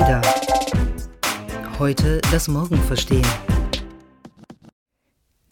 Ada. 0.00 0.22
Heute 1.78 2.20
das 2.32 2.48
Morgen 2.48 2.78
verstehen. 2.78 3.26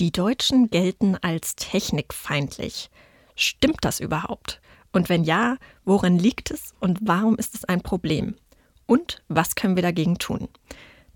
Die 0.01 0.11
Deutschen 0.11 0.69
gelten 0.69 1.17
als 1.23 1.55
technikfeindlich. 1.55 2.91
Stimmt 3.37 3.77
das 3.83 4.01
überhaupt? 4.01 4.61
Und 4.91 5.09
wenn 5.09 5.23
ja, 5.23 5.59
woran 5.85 6.19
liegt 6.19 6.51
es 6.51 6.75
und 6.81 6.99
warum 7.03 7.37
ist 7.37 7.55
es 7.55 7.65
ein 7.67 7.83
Problem? 7.83 8.35
Und 8.87 9.23
was 9.29 9.55
können 9.55 9.77
wir 9.77 9.83
dagegen 9.85 10.19
tun? 10.19 10.49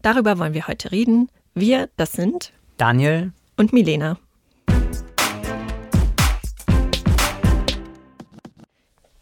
Darüber 0.02 0.38
wollen 0.38 0.54
wir 0.54 0.68
heute 0.68 0.92
reden. 0.92 1.28
Wir, 1.52 1.88
das 1.96 2.12
sind 2.12 2.52
Daniel 2.76 3.32
und 3.56 3.72
Milena. 3.72 4.18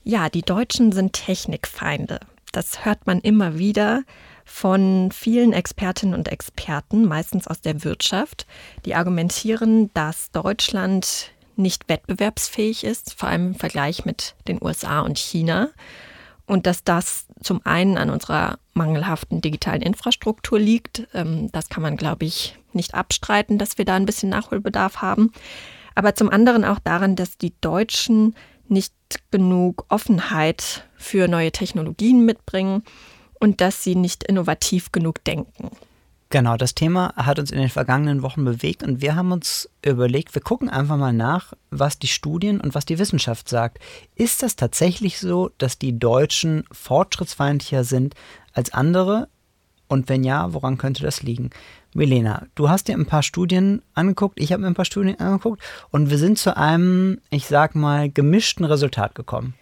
Ja, 0.03 0.29
die 0.29 0.43
Deutschen 0.43 0.93
sind 0.93 1.15
Technikfeinde. 1.15 2.21
Das 2.55 2.85
hört 2.85 3.09
man 3.09 3.19
immer 3.19 3.59
wieder 3.59 4.05
von 4.45 5.11
vielen 5.11 5.53
Expertinnen 5.53 6.15
und 6.15 6.29
Experten, 6.29 7.05
meistens 7.05 7.49
aus 7.49 7.61
der 7.61 7.83
Wirtschaft, 7.83 8.47
die 8.85 8.95
argumentieren, 8.95 9.91
dass 9.93 10.31
Deutschland 10.31 11.33
nicht 11.57 11.89
wettbewerbsfähig 11.89 12.85
ist, 12.85 13.15
vor 13.15 13.29
allem 13.29 13.49
im 13.49 13.55
Vergleich 13.57 14.05
mit 14.05 14.37
den 14.47 14.63
USA 14.63 15.01
und 15.01 15.19
China. 15.19 15.71
Und 16.47 16.67
dass 16.67 16.85
das 16.85 17.27
zum 17.43 17.61
einen 17.65 17.99
an 17.99 18.11
unserer 18.11 18.59
mangelhaften 18.73 19.41
digitalen 19.41 19.83
Infrastruktur 19.83 20.61
liegt. 20.61 21.09
Ähm, 21.13 21.51
das 21.51 21.69
kann 21.69 21.83
man, 21.83 21.97
glaube 21.97 22.25
ich, 22.25 22.57
nicht 22.73 22.95
abstreiten, 22.95 23.59
dass 23.59 23.79
wir 23.79 23.85
da 23.85 23.97
ein 23.97 24.07
bisschen 24.07 24.29
Nachholbedarf 24.29 24.99
haben. 24.99 25.33
Aber 25.97 26.15
zum 26.15 26.31
anderen 26.31 26.65
auch 26.65 26.79
daran, 26.79 27.17
dass 27.17 27.37
die 27.37 27.55
Deutschen 27.61 28.37
nicht 28.69 28.95
genug 29.31 29.85
Offenheit 29.89 30.89
für 30.97 31.29
neue 31.29 31.53
Technologien 31.53 32.25
mitbringen 32.25 32.83
und 33.41 33.61
dass 33.61 33.83
sie 33.83 33.95
nicht 33.95 34.25
innovativ 34.25 34.93
genug 34.93 35.23
denken. 35.25 35.71
Genau, 36.31 36.57
das 36.57 36.75
Thema 36.75 37.15
hat 37.15 37.39
uns 37.39 37.53
in 37.53 37.59
den 37.59 37.69
vergangenen 37.69 38.23
Wochen 38.23 38.45
bewegt 38.45 38.83
und 38.83 39.01
wir 39.01 39.15
haben 39.15 39.31
uns 39.31 39.71
überlegt, 39.85 40.35
wir 40.35 40.43
gucken 40.43 40.69
einfach 40.69 40.97
mal 40.97 41.13
nach, 41.13 41.53
was 41.71 41.99
die 41.99 42.09
Studien 42.09 42.61
und 42.61 42.75
was 42.75 42.85
die 42.85 42.99
Wissenschaft 42.99 43.49
sagt. 43.49 43.79
Ist 44.17 44.43
das 44.43 44.57
tatsächlich 44.57 45.21
so, 45.21 45.51
dass 45.59 45.79
die 45.79 45.97
Deutschen 45.97 46.65
fortschrittsfeindlicher 46.73 47.85
sind 47.85 48.15
als 48.53 48.73
andere? 48.73 49.29
Und 49.89 50.09
wenn 50.09 50.25
ja, 50.25 50.53
woran 50.53 50.79
könnte 50.79 51.03
das 51.03 51.23
liegen? 51.23 51.51
Milena, 51.95 52.47
du 52.55 52.69
hast 52.69 52.89
dir 52.89 52.95
ein 52.95 53.07
paar 53.07 53.23
Studien 53.23 53.83
angeguckt, 53.95 54.41
ich 54.41 54.53
habe 54.53 54.63
mir 54.63 54.69
ein 54.69 54.75
paar 54.75 54.85
Studien 54.85 55.19
angeguckt 55.21 55.63
und 55.91 56.11
wir 56.11 56.19
sind 56.19 56.39
zu 56.39 56.57
einem, 56.57 57.21
ich 57.31 57.47
sag 57.47 57.75
mal, 57.77 58.11
gemischten 58.11 58.65
Resultat 58.65 59.15
gekommen. 59.15 59.55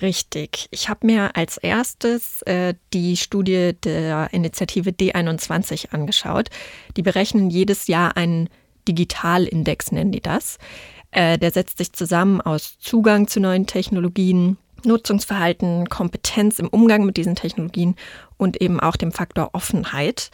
Richtig. 0.00 0.68
Ich 0.70 0.88
habe 0.88 1.06
mir 1.06 1.36
als 1.36 1.56
erstes 1.56 2.42
äh, 2.42 2.74
die 2.92 3.16
Studie 3.16 3.72
der 3.82 4.28
Initiative 4.32 4.90
D21 4.90 5.92
angeschaut. 5.92 6.50
Die 6.96 7.02
berechnen 7.02 7.50
jedes 7.50 7.86
Jahr 7.86 8.16
einen 8.16 8.48
Digitalindex, 8.88 9.92
nennen 9.92 10.12
die 10.12 10.20
das. 10.20 10.58
Äh, 11.12 11.38
der 11.38 11.50
setzt 11.50 11.78
sich 11.78 11.92
zusammen 11.92 12.40
aus 12.40 12.78
Zugang 12.78 13.26
zu 13.26 13.40
neuen 13.40 13.66
Technologien, 13.66 14.58
Nutzungsverhalten, 14.84 15.88
Kompetenz 15.88 16.58
im 16.58 16.68
Umgang 16.68 17.04
mit 17.04 17.16
diesen 17.16 17.34
Technologien 17.34 17.96
und 18.36 18.60
eben 18.60 18.80
auch 18.80 18.96
dem 18.96 19.12
Faktor 19.12 19.50
Offenheit. 19.52 20.30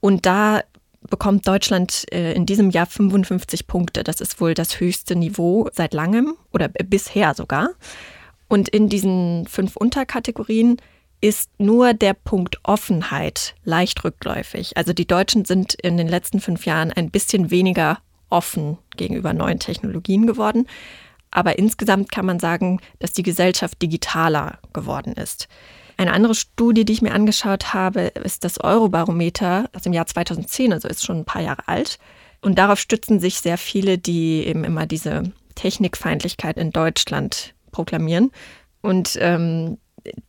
Und 0.00 0.26
da 0.26 0.62
bekommt 1.08 1.46
Deutschland 1.46 2.04
äh, 2.12 2.32
in 2.32 2.46
diesem 2.46 2.70
Jahr 2.70 2.86
55 2.86 3.66
Punkte. 3.66 4.04
Das 4.04 4.20
ist 4.20 4.40
wohl 4.40 4.54
das 4.54 4.80
höchste 4.80 5.16
Niveau 5.16 5.68
seit 5.72 5.94
langem 5.94 6.34
oder 6.52 6.68
bisher 6.68 7.34
sogar. 7.34 7.70
Und 8.48 8.68
in 8.68 8.88
diesen 8.88 9.46
fünf 9.46 9.76
Unterkategorien 9.76 10.76
ist 11.20 11.50
nur 11.58 11.94
der 11.94 12.14
Punkt 12.14 12.58
Offenheit 12.62 13.54
leicht 13.64 14.04
rückläufig. 14.04 14.76
Also 14.76 14.92
die 14.92 15.06
Deutschen 15.06 15.44
sind 15.44 15.74
in 15.74 15.96
den 15.96 16.08
letzten 16.08 16.40
fünf 16.40 16.66
Jahren 16.66 16.92
ein 16.92 17.10
bisschen 17.10 17.50
weniger 17.50 17.98
offen 18.30 18.78
gegenüber 18.96 19.32
neuen 19.32 19.58
Technologien 19.58 20.26
geworden. 20.26 20.66
Aber 21.30 21.58
insgesamt 21.58 22.10
kann 22.10 22.26
man 22.26 22.40
sagen, 22.40 22.80
dass 22.98 23.12
die 23.12 23.22
Gesellschaft 23.22 23.80
digitaler 23.82 24.58
geworden 24.72 25.12
ist. 25.12 25.48
Eine 26.00 26.14
andere 26.14 26.34
Studie, 26.34 26.86
die 26.86 26.94
ich 26.94 27.02
mir 27.02 27.12
angeschaut 27.12 27.74
habe, 27.74 28.00
ist 28.00 28.44
das 28.44 28.58
Eurobarometer 28.58 29.68
aus 29.76 29.82
dem 29.82 29.92
Jahr 29.92 30.06
2010, 30.06 30.72
also 30.72 30.88
ist 30.88 31.04
schon 31.04 31.18
ein 31.18 31.24
paar 31.26 31.42
Jahre 31.42 31.68
alt. 31.68 31.98
Und 32.40 32.58
darauf 32.58 32.78
stützen 32.78 33.20
sich 33.20 33.40
sehr 33.40 33.58
viele, 33.58 33.98
die 33.98 34.46
eben 34.46 34.64
immer 34.64 34.86
diese 34.86 35.24
Technikfeindlichkeit 35.56 36.56
in 36.56 36.70
Deutschland 36.70 37.52
proklamieren. 37.70 38.30
Und 38.80 39.18
ähm, 39.20 39.76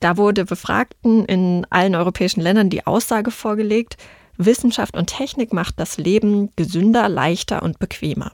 da 0.02 0.18
wurde 0.18 0.44
Befragten 0.44 1.24
in 1.24 1.66
allen 1.70 1.96
europäischen 1.96 2.42
Ländern 2.42 2.70
die 2.70 2.86
Aussage 2.86 3.32
vorgelegt, 3.32 3.96
Wissenschaft 4.36 4.98
und 4.98 5.08
Technik 5.08 5.54
macht 5.54 5.80
das 5.80 5.98
Leben 5.98 6.50
gesünder, 6.58 7.08
leichter 7.08 7.64
und 7.64 7.80
bequemer. 7.80 8.34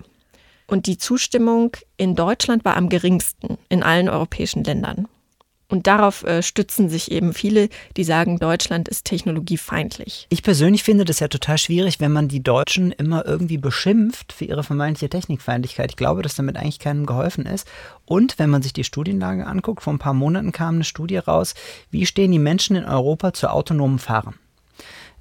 Und 0.65 0.87
die 0.87 0.97
Zustimmung 0.97 1.77
in 1.97 2.15
Deutschland 2.15 2.65
war 2.65 2.75
am 2.75 2.89
geringsten 2.89 3.59
in 3.69 3.83
allen 3.83 4.09
europäischen 4.09 4.63
Ländern. 4.63 5.07
Und 5.69 5.85
darauf 5.85 6.23
äh, 6.23 6.41
stützen 6.41 6.87
sich 6.87 7.11
eben 7.11 7.33
viele, 7.33 7.67
die 7.97 8.05
sagen, 8.05 8.39
Deutschland 8.39 8.87
ist 8.87 9.03
technologiefeindlich. 9.03 10.25
Ich 10.29 10.41
persönlich 10.41 10.83
finde 10.83 11.03
das 11.03 11.19
ja 11.19 11.27
total 11.27 11.57
schwierig, 11.57 11.99
wenn 11.99 12.13
man 12.13 12.29
die 12.29 12.41
Deutschen 12.41 12.93
immer 12.93 13.25
irgendwie 13.25 13.57
beschimpft 13.57 14.31
für 14.31 14.45
ihre 14.45 14.63
vermeintliche 14.63 15.09
Technikfeindlichkeit. 15.09 15.91
Ich 15.91 15.97
glaube, 15.97 16.21
dass 16.21 16.35
damit 16.35 16.55
eigentlich 16.55 16.79
keinem 16.79 17.05
geholfen 17.05 17.45
ist. 17.45 17.67
Und 18.05 18.39
wenn 18.39 18.49
man 18.49 18.61
sich 18.61 18.71
die 18.71 18.85
Studienlage 18.85 19.45
anguckt, 19.45 19.83
vor 19.83 19.91
ein 19.91 19.99
paar 19.99 20.13
Monaten 20.13 20.53
kam 20.53 20.75
eine 20.75 20.83
Studie 20.85 21.17
raus, 21.17 21.53
wie 21.91 22.05
stehen 22.05 22.31
die 22.31 22.39
Menschen 22.39 22.77
in 22.77 22.85
Europa 22.85 23.33
zu 23.33 23.51
autonomen 23.51 23.99
Fahren? 23.99 24.35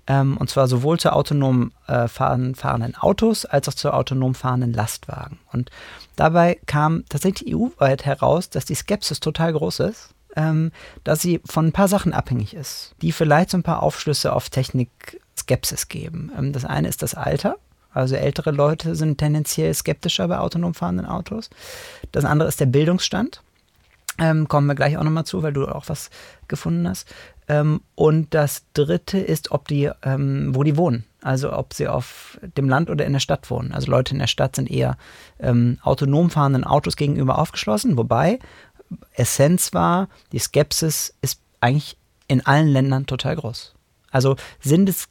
Ähm, 0.06 0.36
und 0.36 0.48
zwar 0.48 0.68
sowohl 0.68 1.00
zu 1.00 1.12
autonom 1.12 1.72
äh, 1.88 2.06
fahren, 2.06 2.54
fahrenden 2.54 2.94
Autos 2.94 3.46
als 3.46 3.68
auch 3.68 3.74
zu 3.74 3.92
autonom 3.92 4.36
fahrenden 4.36 4.72
Lastwagen. 4.72 5.40
Und 5.52 5.70
dabei 6.14 6.60
kam 6.66 7.02
tatsächlich 7.08 7.52
EU-weit 7.52 8.04
heraus, 8.04 8.48
dass 8.48 8.64
die 8.64 8.76
Skepsis 8.76 9.18
total 9.18 9.52
groß 9.52 9.80
ist 9.80 10.10
ähm, 10.36 10.70
dass 11.02 11.20
sie 11.20 11.40
von 11.44 11.66
ein 11.66 11.72
paar 11.72 11.88
Sachen 11.88 12.12
abhängig 12.12 12.54
ist, 12.54 12.94
die 13.02 13.12
vielleicht 13.12 13.50
so 13.50 13.56
ein 13.56 13.62
paar 13.62 13.82
Aufschlüsse 13.82 14.32
auf 14.32 14.50
Technik-Skepsis 14.50 15.88
geben. 15.88 16.30
Ähm, 16.38 16.52
das 16.52 16.64
eine 16.64 16.88
ist 16.88 17.02
das 17.02 17.14
Alter. 17.14 17.56
Also 17.92 18.14
ältere 18.14 18.50
Leute 18.50 18.94
sind 18.94 19.16
tendenziell 19.16 19.72
skeptischer 19.72 20.28
bei 20.28 20.38
autonom 20.38 20.74
fahrenden 20.74 21.06
Autos. 21.06 21.48
Das 22.12 22.26
andere 22.26 22.48
ist 22.48 22.60
der 22.60 22.66
Bildungsstand. 22.66 23.42
Ähm, 24.18 24.48
kommen 24.48 24.66
wir 24.66 24.74
gleich 24.74 24.96
auch 24.98 25.02
nochmal 25.02 25.24
zu, 25.24 25.42
weil 25.42 25.52
du 25.52 25.66
auch 25.66 25.88
was 25.88 26.10
gefunden 26.46 26.86
hast. 26.88 27.08
Ähm, 27.48 27.80
und 27.94 28.34
das 28.34 28.64
dritte 28.74 29.18
ist, 29.18 29.50
ob 29.50 29.68
die, 29.68 29.90
ähm, 30.02 30.54
wo 30.54 30.62
die 30.62 30.76
wohnen. 30.76 31.04
Also 31.22 31.52
ob 31.52 31.74
sie 31.74 31.88
auf 31.88 32.38
dem 32.56 32.68
Land 32.68 32.90
oder 32.90 33.04
in 33.04 33.12
der 33.12 33.20
Stadt 33.20 33.50
wohnen. 33.50 33.72
Also 33.72 33.90
Leute 33.90 34.14
in 34.14 34.20
der 34.20 34.26
Stadt 34.26 34.56
sind 34.56 34.70
eher 34.70 34.96
ähm, 35.40 35.78
autonom 35.82 36.30
fahrenden 36.30 36.64
Autos 36.64 36.96
gegenüber 36.96 37.38
aufgeschlossen, 37.38 37.96
wobei 37.96 38.38
Essenz 39.12 39.72
war, 39.72 40.08
die 40.32 40.38
Skepsis 40.38 41.14
ist 41.22 41.40
eigentlich 41.60 41.96
in 42.28 42.44
allen 42.44 42.68
Ländern 42.68 43.06
total 43.06 43.36
groß. 43.36 43.74
Also 44.10 44.36
sind 44.60 44.88
es 44.88 45.08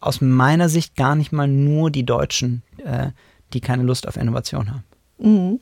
aus 0.00 0.20
meiner 0.20 0.68
Sicht 0.68 0.96
gar 0.96 1.14
nicht 1.14 1.32
mal 1.32 1.48
nur 1.48 1.90
die 1.90 2.04
Deutschen, 2.04 2.62
äh, 2.84 3.10
die 3.52 3.60
keine 3.60 3.82
Lust 3.82 4.06
auf 4.06 4.16
Innovation 4.16 4.70
haben. 4.70 4.84
Mhm. 5.18 5.60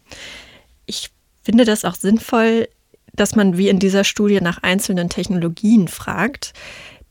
Ich 0.84 1.10
finde 1.42 1.64
das 1.64 1.84
auch 1.84 1.94
sinnvoll, 1.94 2.68
dass 3.14 3.34
man 3.34 3.56
wie 3.56 3.68
in 3.68 3.78
dieser 3.78 4.04
Studie 4.04 4.40
nach 4.40 4.62
einzelnen 4.62 5.08
Technologien 5.08 5.88
fragt. 5.88 6.52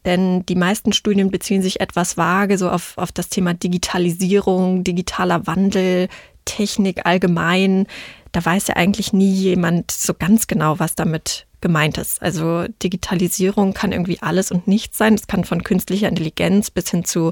Denn 0.05 0.45
die 0.45 0.55
meisten 0.55 0.93
Studien 0.93 1.31
beziehen 1.31 1.63
sich 1.63 1.79
etwas 1.79 2.15
vage 2.15 2.59
so 2.59 2.69
auf, 2.69 2.95
auf 2.97 3.11
das 3.11 3.29
Thema 3.29 3.55
Digitalisierung, 3.55 4.83
digitaler 4.83 5.47
Wandel, 5.47 6.09
Technik 6.45 7.07
allgemein 7.07 7.87
da 8.35 8.43
weiß 8.43 8.67
ja 8.67 8.75
eigentlich 8.75 9.13
nie 9.13 9.31
jemand 9.31 9.91
so 9.91 10.13
ganz 10.13 10.47
genau, 10.47 10.77
was 10.77 10.93
damit 10.93 11.47
gemeint 11.61 11.97
ist. 11.97 12.21
Also 12.21 12.65
Digitalisierung 12.83 13.73
kann 13.73 13.93
irgendwie 13.93 14.21
alles 14.21 14.51
und 14.51 14.67
nichts 14.67 14.97
sein. 14.97 15.13
Es 15.13 15.27
kann 15.27 15.45
von 15.45 15.63
künstlicher 15.63 16.09
Intelligenz 16.09 16.69
bis 16.69 16.91
hin 16.91 17.05
zu 17.05 17.31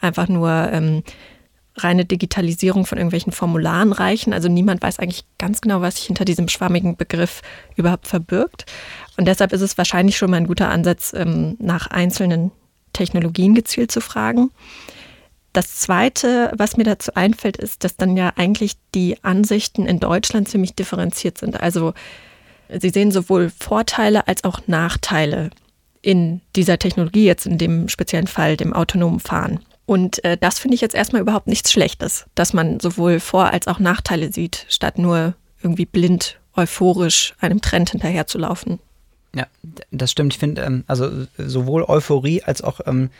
einfach 0.00 0.28
nur 0.28 0.50
ähm, 0.72 1.04
reine 1.76 2.04
Digitalisierung 2.04 2.84
von 2.84 2.98
irgendwelchen 2.98 3.32
Formularen 3.32 3.92
reichen. 3.92 4.32
Also 4.32 4.48
niemand 4.48 4.82
weiß 4.82 4.98
eigentlich 4.98 5.24
ganz 5.38 5.60
genau, 5.60 5.82
was 5.82 5.96
sich 5.96 6.06
hinter 6.06 6.24
diesem 6.24 6.48
schwammigen 6.48 6.96
Begriff 6.96 7.42
überhaupt 7.76 8.08
verbirgt. 8.08 8.66
Und 9.16 9.28
deshalb 9.28 9.52
ist 9.52 9.60
es 9.60 9.78
wahrscheinlich 9.78 10.16
schon 10.16 10.32
mal 10.32 10.38
ein 10.38 10.48
guter 10.48 10.68
Ansatz, 10.68 11.12
ähm, 11.14 11.56
nach 11.60 11.86
einzelnen 11.86 12.50
Technologien 12.92 13.54
gezielt 13.54 13.92
zu 13.92 14.00
fragen. 14.00 14.50
Das 15.54 15.76
Zweite, 15.76 16.52
was 16.56 16.76
mir 16.76 16.84
dazu 16.84 17.14
einfällt, 17.14 17.56
ist, 17.56 17.84
dass 17.84 17.96
dann 17.96 18.16
ja 18.16 18.32
eigentlich 18.36 18.74
die 18.94 19.22
Ansichten 19.22 19.86
in 19.86 20.00
Deutschland 20.00 20.48
ziemlich 20.48 20.74
differenziert 20.74 21.38
sind. 21.38 21.60
Also 21.60 21.94
Sie 22.68 22.90
sehen 22.90 23.12
sowohl 23.12 23.50
Vorteile 23.50 24.26
als 24.26 24.42
auch 24.44 24.66
Nachteile 24.66 25.50
in 26.02 26.40
dieser 26.56 26.78
Technologie, 26.78 27.24
jetzt 27.24 27.46
in 27.46 27.56
dem 27.56 27.88
speziellen 27.88 28.26
Fall 28.26 28.56
dem 28.56 28.72
autonomen 28.72 29.20
Fahren. 29.20 29.60
Und 29.86 30.24
äh, 30.24 30.36
das 30.36 30.58
finde 30.58 30.74
ich 30.74 30.80
jetzt 30.80 30.94
erstmal 30.94 31.22
überhaupt 31.22 31.46
nichts 31.46 31.70
Schlechtes, 31.70 32.26
dass 32.34 32.52
man 32.52 32.80
sowohl 32.80 33.20
Vor- 33.20 33.52
als 33.52 33.68
auch 33.68 33.78
Nachteile 33.78 34.32
sieht, 34.32 34.66
statt 34.68 34.98
nur 34.98 35.34
irgendwie 35.62 35.86
blind, 35.86 36.40
euphorisch 36.56 37.34
einem 37.40 37.60
Trend 37.60 37.90
hinterherzulaufen. 37.90 38.80
Ja, 39.36 39.46
das 39.90 40.10
stimmt. 40.10 40.32
Ich 40.34 40.38
finde, 40.38 40.62
ähm, 40.62 40.84
also 40.86 41.10
sowohl 41.38 41.84
Euphorie 41.84 42.42
als 42.42 42.62
auch 42.62 42.80
ähm, 42.86 43.10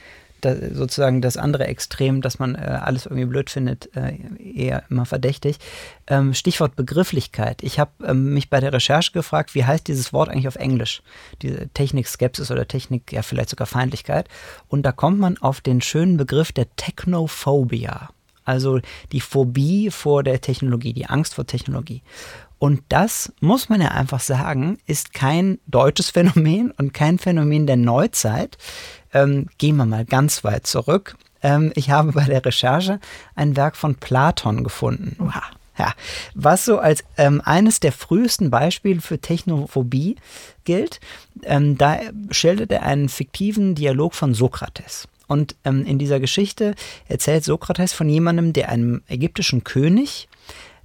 da, 0.45 0.55
sozusagen 0.73 1.21
das 1.21 1.37
andere 1.37 1.67
Extrem, 1.67 2.21
dass 2.21 2.39
man 2.39 2.55
äh, 2.55 2.59
alles 2.59 3.07
irgendwie 3.07 3.27
blöd 3.27 3.51
findet, 3.51 3.95
äh, 3.97 4.17
eher 4.39 4.85
immer 4.91 5.07
verdächtig. 5.07 5.59
Ähm, 6.07 6.35
Stichwort 6.35 6.77
Begrifflichkeit. 6.77 7.63
Ich 7.63 7.79
habe 7.79 7.91
ähm, 8.05 8.35
mich 8.35 8.51
bei 8.51 8.61
der 8.61 8.73
Recherche 8.73 9.13
gefragt, 9.13 9.55
wie 9.55 9.65
heißt 9.65 9.89
dieses 9.89 10.13
Wort 10.13 10.29
eigentlich 10.29 10.49
auf 10.49 10.57
Englisch? 10.57 11.03
Diese 11.43 11.69
Technik-Skepsis 11.69 12.51
oder 12.51 12.69
Technik, 12.69 13.13
ja 13.13 13.23
vielleicht 13.23 13.51
sogar 13.51 13.67
Feindlichkeit. 13.67 14.29
Und 14.69 14.83
da 14.83 14.93
kommt 14.93 15.19
man 15.19 15.39
auf 15.39 15.61
den 15.61 15.81
schönen 15.81 16.17
Begriff 16.17 16.53
der 16.53 16.67
Technophobia. 16.77 18.11
Also 18.45 18.81
die 19.13 19.21
Phobie 19.21 19.91
vor 19.91 20.23
der 20.23 20.41
Technologie, 20.41 20.93
die 20.93 21.07
Angst 21.07 21.35
vor 21.35 21.47
Technologie. 21.47 22.03
Und 22.59 22.83
das, 22.89 23.33
muss 23.41 23.69
man 23.69 23.81
ja 23.81 23.89
einfach 23.89 24.21
sagen, 24.21 24.79
ist 24.87 25.13
kein 25.13 25.59
deutsches 25.67 26.11
Phänomen 26.11 26.71
und 26.71 26.95
kein 26.95 27.19
Phänomen 27.19 27.67
der 27.67 27.77
Neuzeit. 27.77 28.57
Ähm, 29.13 29.49
gehen 29.59 29.77
wir 29.77 29.87
mal 29.87 30.05
ganz 30.05 30.45
weit 30.45 30.67
zurück. 30.67 31.17
Ähm, 31.43 31.73
ich 31.75 31.91
habe 31.91 32.13
bei 32.13 32.25
der 32.25 32.45
Recherche 32.45 33.01
ein 33.35 33.57
Werk 33.57 33.77
von 33.77 33.97
Platon 33.97 34.65
gefunden. 34.65 35.17
Wow. 35.19 35.43
Ja, 35.77 35.93
was 36.35 36.65
so 36.65 36.79
als 36.79 37.03
ähm, 37.17 37.43
eines 37.45 37.81
der 37.81 37.91
frühesten 37.91 38.49
Beispiele 38.49 39.01
für 39.01 39.19
Technophobie 39.19 40.15
gilt, 40.63 41.01
ähm, 41.43 41.77
da 41.77 41.99
schildert 42.31 42.71
er 42.71 42.85
einen 42.85 43.09
fiktiven 43.09 43.75
Dialog 43.75 44.15
von 44.15 44.35
Sokrates. 44.35 45.09
Und 45.27 45.57
ähm, 45.65 45.85
in 45.85 45.99
dieser 45.99 46.21
Geschichte 46.21 46.77
erzählt 47.09 47.43
Sokrates 47.43 47.93
von 47.93 48.09
jemandem, 48.09 48.53
der 48.53 48.69
einem 48.69 49.03
ägyptischen 49.09 49.65
König 49.65 50.29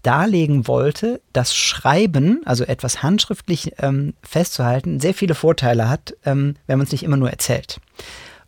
darlegen 0.03 0.67
wollte, 0.67 1.21
dass 1.33 1.55
Schreiben, 1.55 2.41
also 2.45 2.63
etwas 2.63 3.03
handschriftlich 3.03 3.73
ähm, 3.79 4.13
festzuhalten, 4.21 4.99
sehr 4.99 5.13
viele 5.13 5.35
Vorteile 5.35 5.89
hat, 5.89 6.15
ähm, 6.25 6.55
wenn 6.67 6.77
man 6.77 6.85
es 6.85 6.91
nicht 6.91 7.03
immer 7.03 7.17
nur 7.17 7.29
erzählt. 7.29 7.79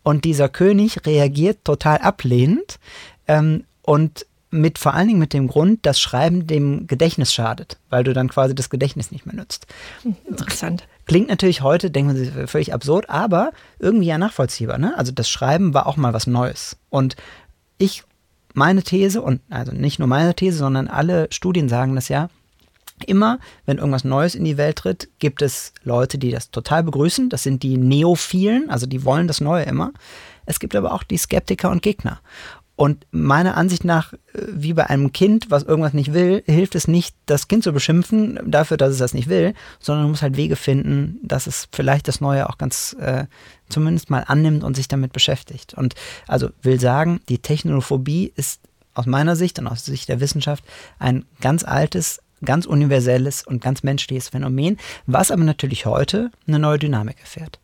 Und 0.03 0.25
dieser 0.25 0.49
König 0.49 1.05
reagiert 1.05 1.63
total 1.63 1.99
ablehnend 1.99 2.79
ähm, 3.27 3.65
und 3.83 4.25
mit 4.51 4.77
vor 4.77 4.93
allen 4.93 5.07
Dingen 5.07 5.19
mit 5.19 5.33
dem 5.33 5.47
Grund, 5.47 5.85
dass 5.85 5.99
Schreiben 5.99 6.45
dem 6.45 6.85
Gedächtnis 6.85 7.33
schadet, 7.33 7.77
weil 7.89 8.03
du 8.03 8.13
dann 8.13 8.27
quasi 8.27 8.53
das 8.53 8.69
Gedächtnis 8.69 9.11
nicht 9.11 9.25
mehr 9.25 9.35
nutzt. 9.35 9.65
Interessant. 10.27 10.87
Klingt 11.05 11.29
natürlich 11.29 11.61
heute, 11.61 11.89
denkt 11.89 12.13
man 12.13 12.17
sich, 12.17 12.31
völlig 12.49 12.73
absurd, 12.73 13.09
aber 13.09 13.51
irgendwie 13.79 14.07
ja 14.07 14.17
nachvollziehbar. 14.17 14.77
Ne? 14.77 14.97
Also 14.97 15.13
das 15.13 15.29
Schreiben 15.29 15.73
war 15.73 15.87
auch 15.87 15.95
mal 15.95 16.13
was 16.13 16.27
Neues. 16.27 16.77
Und 16.89 17.15
ich 17.77 18.03
meine 18.53 18.83
These, 18.83 19.21
und 19.21 19.41
also 19.49 19.71
nicht 19.71 19.99
nur 19.99 20.07
meine 20.07 20.35
These, 20.35 20.57
sondern 20.57 20.87
alle 20.87 21.27
Studien 21.31 21.69
sagen 21.69 21.95
das 21.95 22.09
ja, 22.09 22.29
immer, 23.05 23.39
wenn 23.65 23.77
irgendwas 23.77 24.03
Neues 24.03 24.35
in 24.35 24.45
die 24.45 24.57
Welt 24.57 24.77
tritt, 24.77 25.09
gibt 25.19 25.41
es 25.41 25.73
Leute, 25.83 26.17
die 26.17 26.31
das 26.31 26.51
total 26.51 26.83
begrüßen. 26.83 27.29
Das 27.29 27.43
sind 27.43 27.63
die 27.63 27.77
Neophilen, 27.77 28.69
also 28.69 28.85
die 28.85 29.03
wollen 29.05 29.27
das 29.27 29.41
Neue 29.41 29.63
immer. 29.63 29.91
Es 30.45 30.59
gibt 30.59 30.75
aber 30.75 30.93
auch 30.93 31.03
die 31.03 31.17
Skeptiker 31.17 31.69
und 31.69 31.81
Gegner. 31.81 32.19
Und 32.81 33.05
meiner 33.11 33.57
Ansicht 33.57 33.85
nach, 33.85 34.11
äh, 34.13 34.17
wie 34.33 34.73
bei 34.73 34.89
einem 34.89 35.11
Kind, 35.13 35.51
was 35.51 35.61
irgendwas 35.61 35.93
nicht 35.93 36.13
will, 36.13 36.41
hilft 36.47 36.73
es 36.73 36.87
nicht, 36.87 37.15
das 37.27 37.47
Kind 37.47 37.63
zu 37.63 37.73
beschimpfen 37.73 38.39
dafür, 38.43 38.75
dass 38.75 38.89
es 38.89 38.97
das 38.97 39.13
nicht 39.13 39.29
will, 39.29 39.53
sondern 39.79 40.05
du 40.05 40.09
musst 40.09 40.23
halt 40.23 40.35
Wege 40.35 40.55
finden, 40.55 41.19
dass 41.21 41.45
es 41.45 41.67
vielleicht 41.71 42.07
das 42.07 42.21
Neue 42.21 42.49
auch 42.49 42.57
ganz 42.57 42.95
äh, 42.99 43.25
zumindest 43.69 44.09
mal 44.09 44.23
annimmt 44.25 44.63
und 44.63 44.75
sich 44.75 44.87
damit 44.87 45.13
beschäftigt. 45.13 45.75
Und 45.75 45.93
also 46.27 46.49
will 46.63 46.79
sagen, 46.79 47.21
die 47.29 47.37
Technolophobie 47.37 48.33
ist 48.35 48.61
aus 48.95 49.05
meiner 49.05 49.35
Sicht 49.35 49.59
und 49.59 49.67
aus 49.67 49.85
Sicht 49.85 50.09
der 50.09 50.19
Wissenschaft 50.19 50.63
ein 50.97 51.25
ganz 51.39 51.63
altes, 51.63 52.19
ganz 52.43 52.65
universelles 52.65 53.45
und 53.45 53.61
ganz 53.61 53.83
menschliches 53.83 54.29
Phänomen, 54.29 54.77
was 55.05 55.29
aber 55.29 55.43
natürlich 55.43 55.85
heute 55.85 56.31
eine 56.47 56.57
neue 56.57 56.79
Dynamik 56.79 57.19
erfährt. 57.19 57.59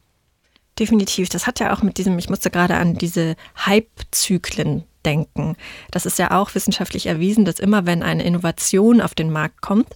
Definitiv. 0.78 1.30
Das 1.30 1.48
hat 1.48 1.60
ja 1.60 1.76
auch 1.76 1.82
mit 1.82 1.98
diesem, 1.98 2.20
ich 2.20 2.30
musste 2.30 2.52
gerade 2.52 2.76
an 2.76 2.94
diese 2.94 3.36
Hype-Zyklen 3.66 4.84
denken. 5.08 5.56
Das 5.90 6.06
ist 6.06 6.20
ja 6.20 6.32
auch 6.32 6.54
wissenschaftlich 6.54 7.08
erwiesen, 7.08 7.46
dass 7.46 7.60
immer 7.60 7.86
wenn 7.86 8.04
eine 8.04 8.24
Innovation 8.24 9.00
auf 9.00 9.16
den 9.16 9.32
Markt 9.32 9.62
kommt, 9.62 9.88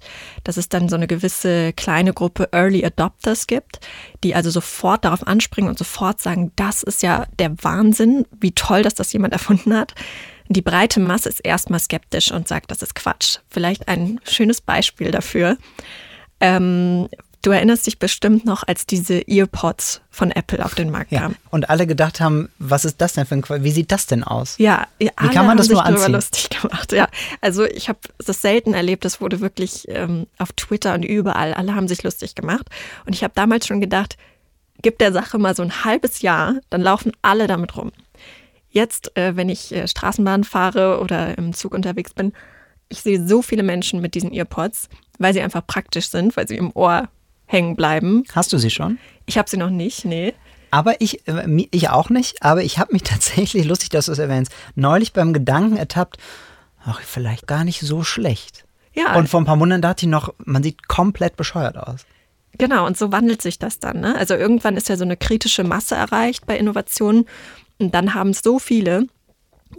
dass 0.45 0.55
es 0.55 0.69
dann 0.69 0.87
so 0.87 0.95
eine 0.95 1.07
gewisse 1.07 1.73
kleine 1.73 2.13
Gruppe 2.13 2.47
Early 2.53 2.85
Adopters 2.85 3.45
gibt, 3.45 3.81
die 4.23 4.33
also 4.33 4.49
sofort 4.49 5.03
darauf 5.03 5.27
anspringen 5.27 5.69
und 5.69 5.77
sofort 5.77 6.21
sagen, 6.21 6.53
das 6.55 6.81
ist 6.81 7.03
ja 7.03 7.25
der 7.39 7.61
Wahnsinn, 7.61 8.25
wie 8.39 8.53
toll, 8.53 8.83
dass 8.83 8.95
das 8.95 9.11
jemand 9.11 9.33
erfunden 9.41 9.75
hat. 9.75 9.93
Die 10.47 10.61
breite 10.61 11.01
Masse 11.01 11.29
ist 11.29 11.41
erstmal 11.41 11.79
skeptisch 11.79 12.31
und 12.31 12.47
sagt, 12.47 12.71
das 12.71 12.81
ist 12.81 12.95
Quatsch. 12.95 13.39
Vielleicht 13.49 13.89
ein 13.89 14.19
schönes 14.23 14.61
Beispiel 14.61 15.11
dafür. 15.11 15.57
Ähm, 16.39 17.09
Du 17.41 17.49
erinnerst 17.49 17.87
dich 17.87 17.97
bestimmt 17.97 18.45
noch, 18.45 18.63
als 18.67 18.85
diese 18.85 19.27
EarPods 19.27 20.01
von 20.11 20.29
Apple 20.29 20.63
auf 20.63 20.75
den 20.75 20.91
Markt 20.91 21.09
kamen. 21.09 21.33
Ja, 21.33 21.49
und 21.49 21.71
alle 21.71 21.87
gedacht 21.87 22.21
haben, 22.21 22.49
was 22.59 22.85
ist 22.85 23.01
das 23.01 23.13
denn 23.13 23.25
für 23.25 23.33
ein 23.33 23.41
Quatsch? 23.41 23.63
Wie 23.63 23.71
sieht 23.71 23.91
das 23.91 24.05
denn 24.05 24.23
aus? 24.23 24.55
Ja, 24.59 24.87
wie 24.99 25.09
kann 25.09 25.47
man 25.47 25.57
das 25.57 25.67
nur 25.69 25.83
anziehen? 25.83 26.11
lustig 26.13 26.49
gemacht. 26.49 26.91
Ja, 26.91 27.07
also 27.41 27.65
ich 27.65 27.89
habe 27.89 27.99
das 28.19 28.43
selten 28.43 28.75
erlebt. 28.75 29.05
Das 29.05 29.21
wurde 29.21 29.39
wirklich 29.39 29.85
ähm, 29.87 30.27
auf 30.37 30.53
Twitter 30.53 30.93
und 30.93 31.03
überall. 31.03 31.55
Alle 31.55 31.73
haben 31.73 31.87
sich 31.87 32.03
lustig 32.03 32.35
gemacht. 32.35 32.67
Und 33.05 33.13
ich 33.13 33.23
habe 33.23 33.33
damals 33.35 33.65
schon 33.65 33.81
gedacht, 33.81 34.17
gib 34.83 34.99
der 34.99 35.11
Sache 35.11 35.39
mal 35.39 35.55
so 35.55 35.63
ein 35.63 35.83
halbes 35.83 36.21
Jahr, 36.21 36.55
dann 36.69 36.81
laufen 36.81 37.11
alle 37.23 37.47
damit 37.47 37.75
rum. 37.75 37.91
Jetzt, 38.69 39.17
äh, 39.17 39.35
wenn 39.35 39.49
ich 39.49 39.71
äh, 39.73 39.87
Straßenbahn 39.87 40.43
fahre 40.43 40.99
oder 40.99 41.37
im 41.37 41.53
Zug 41.53 41.73
unterwegs 41.73 42.13
bin, 42.13 42.33
ich 42.87 43.01
sehe 43.01 43.25
so 43.25 43.41
viele 43.41 43.63
Menschen 43.63 43.99
mit 43.99 44.13
diesen 44.13 44.31
EarPods, 44.31 44.89
weil 45.17 45.33
sie 45.33 45.41
einfach 45.41 45.65
praktisch 45.65 46.09
sind, 46.09 46.37
weil 46.37 46.47
sie 46.47 46.57
im 46.57 46.71
Ohr 46.75 47.09
hängen 47.51 47.75
bleiben. 47.75 48.23
Hast 48.33 48.53
du 48.53 48.57
sie 48.57 48.69
schon? 48.69 48.97
Ich 49.25 49.37
habe 49.37 49.49
sie 49.49 49.57
noch 49.57 49.69
nicht, 49.69 50.05
nee. 50.05 50.33
Aber 50.71 51.01
ich, 51.01 51.27
äh, 51.27 51.67
ich 51.71 51.89
auch 51.89 52.09
nicht, 52.09 52.41
aber 52.43 52.63
ich 52.63 52.79
habe 52.79 52.93
mich 52.93 53.03
tatsächlich, 53.03 53.65
lustig, 53.65 53.89
dass 53.89 54.05
du 54.05 54.13
es 54.13 54.19
erwähnst, 54.19 54.51
neulich 54.75 55.13
beim 55.13 55.33
Gedanken 55.33 55.77
ertappt, 55.77 56.17
ach, 56.83 57.01
vielleicht 57.01 57.47
gar 57.47 57.63
nicht 57.63 57.81
so 57.81 58.03
schlecht. 58.03 58.65
Ja. 58.93 59.15
Und 59.15 59.29
vor 59.29 59.39
ein 59.39 59.45
paar 59.45 59.55
Monaten 59.55 59.81
dachte 59.81 60.05
ich 60.05 60.09
noch, 60.09 60.33
man 60.43 60.63
sieht 60.63 60.87
komplett 60.87 61.37
bescheuert 61.37 61.77
aus. 61.77 62.05
Genau, 62.57 62.85
und 62.85 62.97
so 62.97 63.11
wandelt 63.11 63.41
sich 63.41 63.59
das 63.59 63.79
dann. 63.79 64.01
Ne? 64.01 64.15
Also 64.17 64.33
irgendwann 64.35 64.75
ist 64.75 64.89
ja 64.89 64.97
so 64.97 65.03
eine 65.03 65.15
kritische 65.15 65.63
Masse 65.63 65.95
erreicht 65.95 66.45
bei 66.45 66.57
Innovationen 66.57 67.25
und 67.79 67.95
dann 67.95 68.13
haben 68.13 68.31
es 68.31 68.41
so 68.43 68.59
viele, 68.59 69.07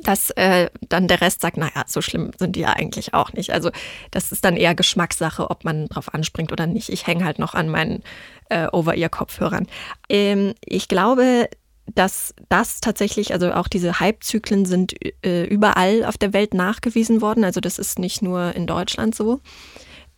dass 0.03 0.31
äh, 0.31 0.71
dann 0.89 1.09
der 1.09 1.21
Rest 1.21 1.41
sagt, 1.41 1.57
naja, 1.57 1.85
so 1.87 2.01
schlimm 2.01 2.31
sind 2.39 2.57
die 2.57 2.61
ja 2.61 2.71
eigentlich 2.71 3.15
auch 3.15 3.33
nicht. 3.33 3.53
Also 3.53 3.71
das 4.11 4.33
ist 4.33 4.45
dann 4.45 4.57
eher 4.57 4.75
Geschmackssache, 4.75 5.51
ob 5.51 5.65
man 5.65 5.87
drauf 5.87 6.13
anspringt 6.13 6.53
oder 6.53 6.67
nicht. 6.67 6.89
Ich 6.89 7.07
hänge 7.07 7.25
halt 7.25 7.39
noch 7.39 7.55
an 7.55 7.69
meinen 7.69 8.03
äh, 8.49 8.67
Over-Ear-Kopfhörern. 8.71 9.67
Ähm, 10.09 10.55
ich 10.65 10.89
glaube, 10.89 11.49
dass 11.95 12.35
das 12.49 12.81
tatsächlich, 12.81 13.33
also 13.33 13.53
auch 13.53 13.69
diese 13.69 14.01
Hype-Zyklen 14.01 14.67
sind 14.67 14.95
äh, 15.25 15.45
überall 15.45 16.05
auf 16.05 16.17
der 16.17 16.33
Welt 16.33 16.55
nachgewiesen 16.55 17.21
worden. 17.21 17.45
Also 17.45 17.61
das 17.61 17.79
ist 17.79 17.99
nicht 17.99 18.23
nur 18.23 18.55
in 18.55 18.67
Deutschland 18.67 19.15
so. 19.15 19.41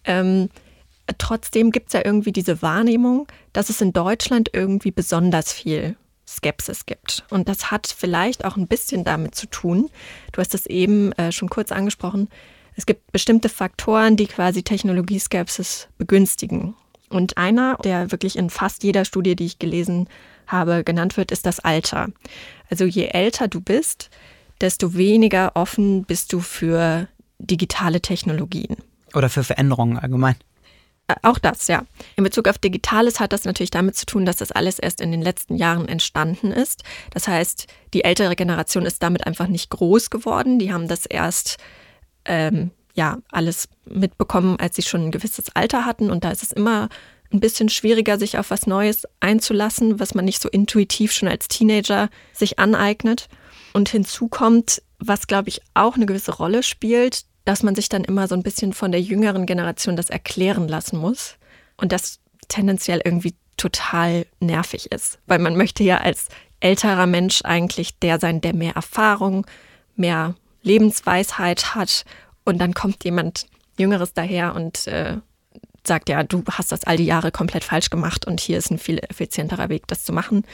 Ähm, 0.05 0.51
trotzdem 1.19 1.71
gibt 1.71 1.89
es 1.89 1.95
ja 1.95 2.03
irgendwie 2.05 2.33
diese 2.33 2.63
Wahrnehmung, 2.63 3.27
dass 3.53 3.71
es 3.71 3.81
in 3.81 3.93
Deutschland 3.93 4.51
irgendwie 4.53 4.91
besonders 4.91 5.53
viel 5.53 5.97
Skepsis 6.37 6.87
gibt. 6.87 7.25
Und 7.31 7.49
das 7.49 7.71
hat 7.71 7.87
vielleicht 7.87 8.45
auch 8.45 8.57
ein 8.57 8.67
bisschen 8.67 9.05
damit 9.05 9.35
zu 9.35 9.47
tun. 9.47 9.91
Du 10.33 10.41
hast 10.41 10.55
es 10.55 10.67
eben 10.67 11.13
äh, 11.13 11.33
schon 11.33 11.49
kurz 11.49 11.73
angesprochen. 11.73 12.29
Es 12.77 12.87
gibt 12.87 13.13
bestimmte 13.13 13.49
Faktoren, 13.49 14.17
die 14.17 14.27
quasi 14.27 14.63
Technologieskepsis 14.63 15.89
begünstigen. 15.99 16.75
Und 17.09 17.37
einer, 17.37 17.77
der 17.85 18.11
wirklich 18.11 18.37
in 18.37 18.51
fast 18.51 18.83
jeder 18.83 19.05
Studie, 19.05 19.37
die 19.37 19.47
ich 19.47 19.59
gelesen 19.59 20.09
habe, 20.47 20.83
genannt 20.85 21.17
wird, 21.17 21.31
ist 21.31 21.47
das 21.47 21.61
Alter. 21.61 22.09
Also 22.71 22.85
je 22.85 23.07
älter 23.07 23.49
du 23.49 23.61
bist, 23.61 24.11
desto 24.61 24.95
weniger 24.95 25.53
offen 25.55 26.05
bist 26.05 26.33
du 26.33 26.41
für 26.41 27.09
digitale 27.39 28.01
Technologien. 28.01 28.77
Oder 29.15 29.29
für 29.29 29.45
Veränderungen 29.45 29.99
allgemein. 29.99 30.37
Äh, 31.07 31.15
auch 31.23 31.39
das, 31.39 31.69
ja. 31.69 31.85
In 32.17 32.25
Bezug 32.25 32.49
auf 32.49 32.59
Digitales 32.59 33.21
hat 33.21 33.33
das 33.33 33.45
natürlich 33.45 33.71
damit 33.71 33.97
zu 33.97 34.07
tun, 34.07 34.25
dass 34.25 34.37
das 34.37 34.53
alles 34.53 34.79
erst 34.79 35.01
in 35.01 35.11
den 35.11 35.23
letzten 35.23 35.57
Jahren 35.57 35.89
entstanden 35.89 36.51
ist. 36.51 36.83
Das 37.13 37.29
heißt, 37.29 37.67
die 37.93 38.05
ältere 38.05 38.37
Generation 38.37 38.87
ist 38.87 39.03
damit 39.03 39.27
einfach 39.27 39.49
nicht 39.49 39.71
groß 39.71 40.11
geworden. 40.11 40.59
Die 40.59 40.73
haben 40.73 40.89
das 40.89 41.07
erst 41.07 41.59
ähm, 42.25 42.71
ja 42.95 43.19
alles 43.31 43.69
mitbekommen, 43.87 44.59
als 44.59 44.77
sie 44.77 44.83
schon 44.83 45.07
ein 45.07 45.11
gewisses 45.11 45.55
Alter 45.55 45.85
hatten. 45.85 46.11
Und 46.11 46.25
da 46.25 46.31
ist 46.31 46.43
es 46.43 46.53
immer 46.53 46.89
ein 47.33 47.41
bisschen 47.41 47.69
schwieriger, 47.69 48.19
sich 48.19 48.39
auf 48.39 48.51
was 48.51 48.67
Neues 48.67 49.07
einzulassen, 49.21 50.01
was 50.01 50.15
man 50.15 50.25
nicht 50.25 50.41
so 50.41 50.49
intuitiv 50.49 51.13
schon 51.13 51.29
als 51.29 51.49
Teenager 51.49 52.09
sich 52.33 52.59
aneignet. 52.59 53.29
Und 53.73 53.89
hinzu 53.89 54.29
kommt, 54.29 54.83
was 54.99 55.27
glaube 55.27 55.49
ich 55.49 55.61
auch 55.75 55.97
eine 55.97 56.07
gewisse 56.07 56.33
Rolle 56.33 56.63
spielt, 56.63 57.25
dass 57.45 57.63
man 57.63 57.75
sich 57.75 57.89
dann 57.89 58.05
immer 58.05 58.29
so 58.29 58.35
ein 58.35 58.43
bisschen 58.43 58.73
von 58.73 58.93
der 58.93 59.01
jüngeren 59.01 59.47
Generation 59.47 59.97
das 59.97 60.11
erklären 60.11 60.69
lassen 60.69 60.99
muss 60.99 61.37
und 61.77 61.93
das 61.93 62.21
tendenziell 62.49 63.01
irgendwie 63.05 63.35
total 63.57 64.27
nervig 64.41 64.91
ist, 64.91 65.19
weil 65.27 65.39
man 65.39 65.57
möchte 65.57 65.85
ja 65.85 65.99
als 65.99 66.29
älterer 66.61 67.07
Mensch 67.07 67.43
eigentlich 67.45 67.99
der 67.99 68.19
sein, 68.19 68.41
der 68.41 68.55
mehr 68.55 68.75
Erfahrung, 68.75 69.47
mehr 69.97 70.35
Lebensweisheit 70.63 71.75
hat 71.75 72.05
und 72.45 72.59
dann 72.59 72.75
kommt 72.75 73.05
jemand 73.05 73.47
Jüngeres 73.77 74.15
daher 74.15 74.55
und 74.55 74.87
äh, 74.87 75.19
sagt, 75.87 76.09
ja, 76.09 76.23
du 76.23 76.43
hast 76.51 76.73
das 76.73 76.85
all 76.85 76.97
die 76.97 77.05
Jahre 77.05 77.31
komplett 77.31 77.65
falsch 77.65 77.91
gemacht 77.91 78.27
und 78.27 78.41
hier 78.41 78.59
ist 78.59 78.71
ein 78.71 78.79
viel 78.79 78.99
effizienterer 78.99 79.69
Weg, 79.69 79.87
das 79.87 80.05
zu 80.05 80.13
machen. 80.13 80.45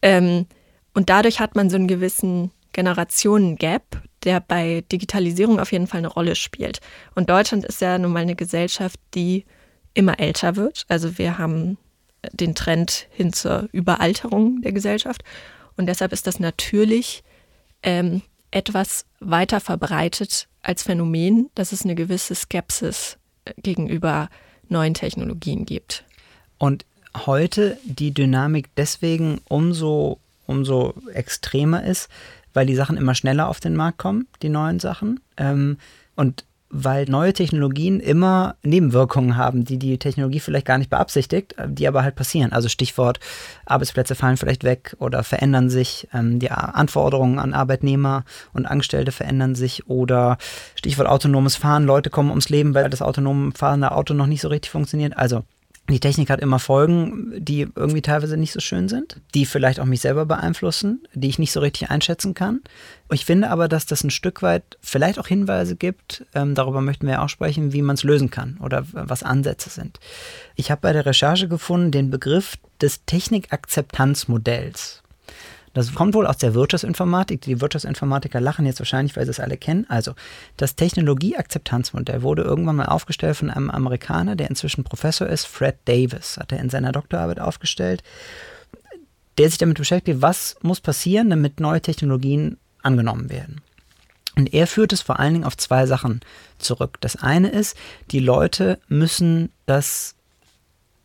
Ähm, 0.00 0.46
und 0.94 1.10
dadurch 1.10 1.40
hat 1.40 1.54
man 1.54 1.70
so 1.70 1.76
einen 1.76 1.88
gewissen 1.88 2.50
Generationen-Gap, 2.72 4.02
der 4.24 4.40
bei 4.40 4.84
Digitalisierung 4.92 5.60
auf 5.60 5.72
jeden 5.72 5.86
Fall 5.86 5.98
eine 5.98 6.08
Rolle 6.08 6.34
spielt. 6.34 6.80
Und 7.14 7.30
Deutschland 7.30 7.64
ist 7.64 7.80
ja 7.80 7.98
nun 7.98 8.12
mal 8.12 8.20
eine 8.20 8.36
Gesellschaft, 8.36 8.98
die 9.14 9.44
immer 9.94 10.18
älter 10.20 10.56
wird. 10.56 10.84
Also 10.88 11.18
wir 11.18 11.38
haben 11.38 11.78
den 12.32 12.54
Trend 12.54 13.06
hin 13.10 13.32
zur 13.32 13.68
Überalterung 13.72 14.62
der 14.62 14.72
Gesellschaft. 14.72 15.22
Und 15.76 15.86
deshalb 15.86 16.12
ist 16.12 16.26
das 16.26 16.40
natürlich 16.40 17.22
ähm, 17.82 18.22
etwas 18.50 19.04
weiter 19.20 19.60
verbreitet 19.60 20.48
als 20.62 20.82
Phänomen, 20.82 21.50
dass 21.54 21.72
es 21.72 21.84
eine 21.84 21.94
gewisse 21.94 22.34
Skepsis 22.34 23.18
äh, 23.44 23.52
gegenüber 23.60 24.28
neuen 24.68 24.94
Technologien 24.94 25.64
gibt. 25.64 26.04
Und 26.58 26.84
heute 27.26 27.78
die 27.84 28.12
Dynamik 28.12 28.68
deswegen 28.76 29.40
umso, 29.48 30.18
umso 30.46 30.94
extremer 31.14 31.84
ist, 31.84 32.08
weil 32.58 32.66
die 32.66 32.74
Sachen 32.74 32.96
immer 32.96 33.14
schneller 33.14 33.48
auf 33.48 33.60
den 33.60 33.76
Markt 33.76 33.98
kommen, 33.98 34.26
die 34.42 34.48
neuen 34.48 34.80
Sachen. 34.80 35.20
Ähm, 35.36 35.76
und 36.16 36.44
weil 36.70 37.04
neue 37.04 37.32
Technologien 37.32 38.00
immer 38.00 38.56
Nebenwirkungen 38.64 39.36
haben, 39.36 39.64
die 39.64 39.78
die 39.78 39.96
Technologie 39.96 40.40
vielleicht 40.40 40.66
gar 40.66 40.76
nicht 40.76 40.90
beabsichtigt, 40.90 41.56
äh, 41.56 41.68
die 41.68 41.86
aber 41.86 42.02
halt 42.02 42.16
passieren. 42.16 42.52
Also 42.52 42.68
Stichwort, 42.68 43.20
Arbeitsplätze 43.64 44.16
fallen 44.16 44.36
vielleicht 44.36 44.64
weg 44.64 44.96
oder 44.98 45.22
verändern 45.22 45.70
sich, 45.70 46.08
ähm, 46.12 46.40
die 46.40 46.50
Anforderungen 46.50 47.38
an 47.38 47.54
Arbeitnehmer 47.54 48.24
und 48.52 48.66
Angestellte 48.66 49.12
verändern 49.12 49.54
sich 49.54 49.86
oder 49.86 50.36
Stichwort 50.74 51.08
autonomes 51.08 51.54
Fahren, 51.54 51.84
Leute 51.84 52.10
kommen 52.10 52.30
ums 52.30 52.48
Leben, 52.48 52.74
weil 52.74 52.90
das 52.90 53.02
autonome 53.02 53.52
fahrende 53.54 53.92
Auto 53.92 54.14
noch 54.14 54.26
nicht 54.26 54.40
so 54.40 54.48
richtig 54.48 54.72
funktioniert. 54.72 55.16
Also 55.16 55.44
die 55.88 56.00
Technik 56.00 56.28
hat 56.28 56.40
immer 56.40 56.58
Folgen, 56.58 57.32
die 57.38 57.66
irgendwie 57.74 58.02
teilweise 58.02 58.36
nicht 58.36 58.52
so 58.52 58.60
schön 58.60 58.88
sind, 58.88 59.20
die 59.34 59.46
vielleicht 59.46 59.80
auch 59.80 59.86
mich 59.86 60.00
selber 60.00 60.26
beeinflussen, 60.26 61.06
die 61.14 61.28
ich 61.28 61.38
nicht 61.38 61.52
so 61.52 61.60
richtig 61.60 61.90
einschätzen 61.90 62.34
kann. 62.34 62.60
Ich 63.10 63.24
finde 63.24 63.50
aber, 63.50 63.68
dass 63.68 63.86
das 63.86 64.04
ein 64.04 64.10
Stück 64.10 64.42
weit 64.42 64.76
vielleicht 64.82 65.18
auch 65.18 65.26
Hinweise 65.26 65.76
gibt, 65.76 66.26
ähm, 66.34 66.54
darüber 66.54 66.82
möchten 66.82 67.06
wir 67.06 67.22
auch 67.22 67.30
sprechen, 67.30 67.72
wie 67.72 67.82
man 67.82 67.94
es 67.94 68.02
lösen 68.02 68.30
kann 68.30 68.58
oder 68.62 68.84
was 68.92 69.22
Ansätze 69.22 69.70
sind. 69.70 69.98
Ich 70.56 70.70
habe 70.70 70.82
bei 70.82 70.92
der 70.92 71.06
Recherche 71.06 71.48
gefunden 71.48 71.90
den 71.90 72.10
Begriff 72.10 72.56
des 72.80 73.04
Technikakzeptanzmodells. 73.06 75.02
Das 75.78 75.94
kommt 75.94 76.14
wohl 76.14 76.26
aus 76.26 76.38
der 76.38 76.54
Wirtschaftsinformatik. 76.54 77.42
Die 77.42 77.60
Wirtschaftsinformatiker 77.60 78.40
lachen 78.40 78.66
jetzt 78.66 78.80
wahrscheinlich, 78.80 79.16
weil 79.16 79.26
sie 79.26 79.30
es 79.30 79.38
alle 79.38 79.56
kennen. 79.56 79.86
Also, 79.88 80.14
das 80.56 80.74
Technologieakzeptanzmodell 80.74 82.22
wurde 82.22 82.42
irgendwann 82.42 82.74
mal 82.74 82.86
aufgestellt 82.86 83.36
von 83.36 83.48
einem 83.48 83.70
Amerikaner, 83.70 84.34
der 84.34 84.50
inzwischen 84.50 84.82
Professor 84.82 85.28
ist, 85.28 85.46
Fred 85.46 85.76
Davis, 85.84 86.36
hat 86.36 86.50
er 86.50 86.58
in 86.58 86.68
seiner 86.68 86.90
Doktorarbeit 86.90 87.38
aufgestellt, 87.38 88.02
der 89.38 89.50
sich 89.50 89.58
damit 89.58 89.78
beschäftigt, 89.78 90.20
was 90.20 90.56
muss 90.62 90.80
passieren, 90.80 91.30
damit 91.30 91.60
neue 91.60 91.80
Technologien 91.80 92.56
angenommen 92.82 93.30
werden. 93.30 93.60
Und 94.34 94.52
er 94.52 94.66
führt 94.66 94.92
es 94.92 95.00
vor 95.00 95.20
allen 95.20 95.34
Dingen 95.34 95.46
auf 95.46 95.56
zwei 95.56 95.86
Sachen 95.86 96.22
zurück. 96.58 96.98
Das 97.02 97.14
eine 97.14 97.50
ist, 97.50 97.76
die 98.10 98.18
Leute 98.18 98.80
müssen 98.88 99.52
das 99.66 100.16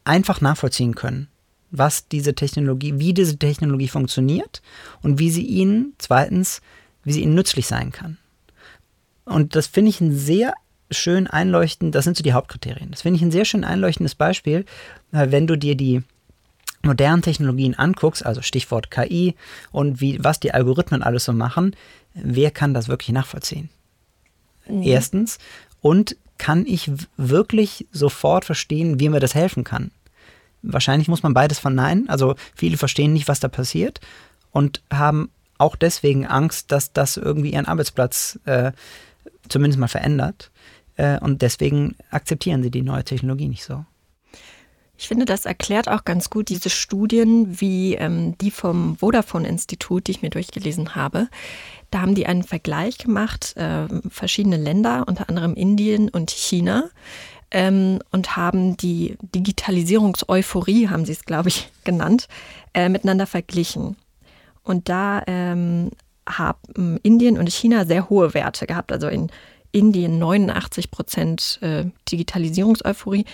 einfach 0.03 0.41
nachvollziehen 0.41 0.95
können 0.95 1.27
was 1.73 2.07
diese 2.07 2.35
Technologie, 2.35 2.93
wie 2.99 3.13
diese 3.13 3.37
Technologie 3.37 3.87
funktioniert 3.87 4.61
und 5.01 5.19
wie 5.19 5.31
sie 5.31 5.45
ihnen, 5.45 5.93
zweitens, 5.97 6.61
wie 7.03 7.11
sie 7.11 7.23
ihnen 7.23 7.35
nützlich 7.35 7.67
sein 7.67 7.91
kann. 7.91 8.17
Und 9.25 9.55
das 9.55 9.67
finde 9.67 9.89
ich 9.89 9.99
ein 9.99 10.15
sehr 10.15 10.53
schön 10.91 11.27
einleuchtend, 11.27 11.95
das 11.95 12.05
sind 12.05 12.15
so 12.15 12.23
die 12.23 12.33
Hauptkriterien. 12.33 12.91
Das 12.91 13.01
finde 13.01 13.17
ich 13.17 13.23
ein 13.23 13.31
sehr 13.31 13.45
schön 13.45 13.63
einleuchtendes 13.63 14.13
Beispiel, 14.15 14.65
wenn 15.11 15.47
du 15.47 15.57
dir 15.57 15.75
die 15.75 16.03
modernen 16.83 17.23
Technologien 17.23 17.73
anguckst, 17.75 18.25
also 18.25 18.41
Stichwort 18.41 18.91
KI 18.91 19.35
und 19.71 19.99
wie, 19.99 20.23
was 20.23 20.39
die 20.39 20.53
Algorithmen 20.53 21.01
alles 21.01 21.25
so 21.25 21.33
machen, 21.33 21.75
wer 22.13 22.51
kann 22.51 22.73
das 22.73 22.87
wirklich 22.87 23.13
nachvollziehen? 23.13 23.69
Mhm. 24.67 24.83
Erstens. 24.83 25.39
Und 25.81 26.17
kann 26.37 26.65
ich 26.65 26.91
wirklich 27.17 27.87
sofort 27.91 28.45
verstehen, 28.45 28.99
wie 28.99 29.09
mir 29.09 29.19
das 29.19 29.33
helfen 29.33 29.63
kann? 29.63 29.91
Wahrscheinlich 30.63 31.07
muss 31.07 31.23
man 31.23 31.33
beides 31.33 31.59
verneinen. 31.59 32.09
Also 32.09 32.35
viele 32.55 32.77
verstehen 32.77 33.13
nicht, 33.13 33.27
was 33.27 33.39
da 33.39 33.47
passiert 33.49 33.99
und 34.51 34.81
haben 34.91 35.29
auch 35.57 35.75
deswegen 35.75 36.25
Angst, 36.25 36.71
dass 36.71 36.93
das 36.93 37.17
irgendwie 37.17 37.53
ihren 37.53 37.65
Arbeitsplatz 37.65 38.39
äh, 38.45 38.71
zumindest 39.49 39.79
mal 39.79 39.87
verändert. 39.87 40.51
Äh, 40.95 41.19
und 41.19 41.41
deswegen 41.41 41.95
akzeptieren 42.09 42.63
sie 42.63 42.71
die 42.71 42.81
neue 42.81 43.03
Technologie 43.03 43.47
nicht 43.47 43.63
so. 43.63 43.85
Ich 44.95 45.07
finde, 45.07 45.25
das 45.25 45.45
erklärt 45.45 45.89
auch 45.89 46.05
ganz 46.05 46.29
gut 46.29 46.49
diese 46.49 46.69
Studien 46.69 47.59
wie 47.59 47.95
ähm, 47.95 48.37
die 48.37 48.51
vom 48.51 48.95
Vodafone-Institut, 48.97 50.07
die 50.07 50.11
ich 50.11 50.21
mir 50.21 50.29
durchgelesen 50.29 50.95
habe. 50.95 51.27
Da 51.89 52.01
haben 52.01 52.15
die 52.15 52.25
einen 52.25 52.43
Vergleich 52.43 52.99
gemacht, 52.99 53.57
äh, 53.57 53.87
verschiedene 54.09 54.57
Länder, 54.57 55.05
unter 55.07 55.29
anderem 55.29 55.55
Indien 55.55 56.09
und 56.09 56.31
China, 56.31 56.89
ähm, 57.53 57.99
und 58.11 58.35
haben 58.35 58.75
die 58.75 59.15
Digitalisierungseuphorie, 59.21 60.89
haben 60.89 61.05
sie 61.05 61.13
es, 61.13 61.23
glaube 61.23 61.49
ich, 61.49 61.69
genannt, 61.83 62.27
äh, 62.73 62.89
miteinander 62.89 63.27
verglichen. 63.27 63.95
Und 64.63 64.89
da 64.89 65.23
ähm, 65.27 65.91
haben 66.27 66.97
Indien 67.03 67.37
und 67.37 67.49
China 67.51 67.85
sehr 67.85 68.09
hohe 68.09 68.33
Werte 68.33 68.65
gehabt. 68.65 68.91
Also 68.91 69.07
in 69.07 69.29
Indien 69.71 70.19
89 70.19 70.91
Prozent 70.91 71.59
äh, 71.61 71.85
Digitalisierungseuphorie, 72.09 73.25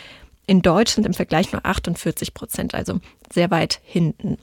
in 0.47 0.61
Deutschland 0.61 1.05
im 1.05 1.13
Vergleich 1.13 1.51
nur 1.51 1.65
48 1.65 2.33
Prozent, 2.33 2.73
also 2.73 2.99
sehr 3.31 3.51
weit 3.51 3.79
hinten. 3.83 4.37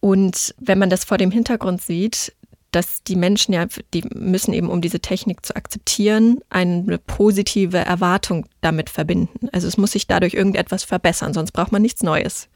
Und 0.00 0.54
wenn 0.58 0.78
man 0.78 0.90
das 0.90 1.04
vor 1.04 1.18
dem 1.18 1.30
Hintergrund 1.30 1.82
sieht, 1.82 2.32
dass 2.70 3.02
die 3.02 3.16
Menschen 3.16 3.52
ja, 3.52 3.66
die 3.92 4.04
müssen 4.14 4.52
eben, 4.52 4.68
um 4.68 4.80
diese 4.80 5.00
Technik 5.00 5.44
zu 5.44 5.56
akzeptieren, 5.56 6.40
eine 6.50 6.98
positive 6.98 7.78
Erwartung 7.78 8.46
damit 8.60 8.90
verbinden. 8.90 9.48
Also 9.52 9.66
es 9.66 9.76
muss 9.76 9.92
sich 9.92 10.06
dadurch 10.06 10.34
irgendetwas 10.34 10.84
verbessern, 10.84 11.34
sonst 11.34 11.52
braucht 11.52 11.72
man 11.72 11.82
nichts 11.82 12.02
Neues. 12.02 12.48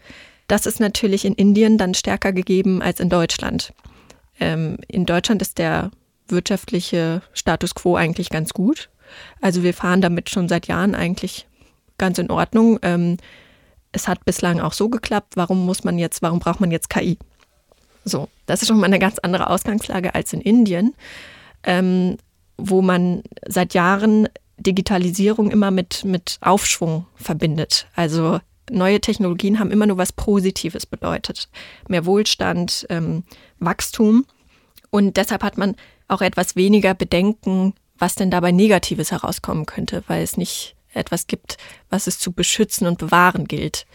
Das 0.47 0.67
ist 0.67 0.79
natürlich 0.79 1.25
in 1.25 1.35
Indien 1.35 1.79
dann 1.79 1.95
stärker 1.95 2.33
gegeben 2.33 2.83
als 2.83 3.01
in 3.01 3.09
Deutschland. 3.09 3.73
Ähm, 4.39 4.79
in 4.89 5.07
Deutschland 5.07 5.43
ist 5.43 5.59
der 5.59 5.91
wirtschaftliche 6.29 7.23
Status 7.33 7.75
quo 7.75 7.97
eigentlich 7.97 8.31
ganz 8.31 8.53
gut. 8.53 8.91
Also 9.41 9.63
wir 9.63 9.75
fahren 9.75 10.01
damit 10.01 10.31
schon 10.31 10.49
seit 10.49 10.67
Jahren 10.67 10.95
eigentlich 10.95 11.47
ganz 11.99 12.19
in 12.19 12.31
Ordnung. 12.31 12.79
Ähm, 12.83 13.17
es 13.93 14.09
hat 14.09 14.25
bislang 14.25 14.61
auch 14.61 14.73
so 14.73 14.89
geklappt. 14.89 15.37
Warum 15.37 15.65
muss 15.65 15.85
man 15.85 15.99
jetzt, 15.99 16.23
warum 16.23 16.41
braucht 16.41 16.61
man 16.61 16.71
jetzt 16.71 16.91
KI? 16.91 17.19
So, 18.05 18.29
das 18.47 18.63
ist 18.63 18.69
schon 18.69 18.79
mal 18.79 18.87
eine 18.87 18.99
ganz 18.99 19.19
andere 19.19 19.49
Ausgangslage 19.49 20.15
als 20.15 20.33
in 20.33 20.41
Indien, 20.41 20.95
ähm, 21.63 22.19
wo 22.57 22.83
man 22.83 23.23
seit 23.47 23.75
Jahren 23.75 24.29
Digitalisierung 24.57 25.51
immer 25.51 25.71
mit, 25.71 26.05
mit 26.05 26.39
Aufschwung 26.41 27.07
verbindet. 27.17 27.87
Also 27.95 28.41
neue 28.71 29.01
Technologien 29.01 29.59
haben 29.59 29.71
immer 29.71 29.87
nur 29.87 29.99
was 29.99 30.13
Positives 30.13 30.87
bedeutet. 30.87 31.49
Mehr 31.89 32.07
Wohlstand, 32.07 32.87
ähm, 32.91 33.25
Wachstum. 33.59 34.27
Und 34.91 35.17
deshalb 35.17 35.43
hat 35.43 35.59
man 35.59 35.75
auch 36.09 36.21
etwas 36.21 36.57
weniger 36.57 36.95
Bedenken, 36.95 37.75
was 37.99 38.15
denn 38.15 38.31
dabei 38.31 38.53
Negatives 38.53 39.11
herauskommen 39.11 39.67
könnte, 39.67 40.05
weil 40.07 40.23
es 40.23 40.37
nicht 40.37 40.77
etwas 40.93 41.27
gibt, 41.27 41.57
was 41.91 42.07
es 42.07 42.19
zu 42.19 42.33
beschützen 42.33 42.87
und 42.87 42.99
bewahren 42.99 43.47
gilt. 43.47 43.87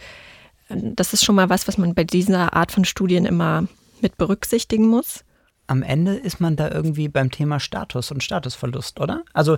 Das 0.68 1.12
ist 1.12 1.24
schon 1.24 1.34
mal 1.34 1.48
was, 1.48 1.66
was 1.66 1.78
man 1.78 1.94
bei 1.94 2.04
dieser 2.04 2.54
Art 2.54 2.72
von 2.72 2.84
Studien 2.84 3.24
immer 3.24 3.66
mit 4.02 4.16
berücksichtigen 4.16 4.86
muss? 4.86 5.24
Am 5.66 5.82
Ende 5.82 6.16
ist 6.16 6.40
man 6.40 6.56
da 6.56 6.70
irgendwie 6.70 7.08
beim 7.08 7.30
Thema 7.30 7.60
Status 7.60 8.10
und 8.10 8.22
Statusverlust, 8.22 8.98
oder? 9.00 9.22
Also 9.32 9.56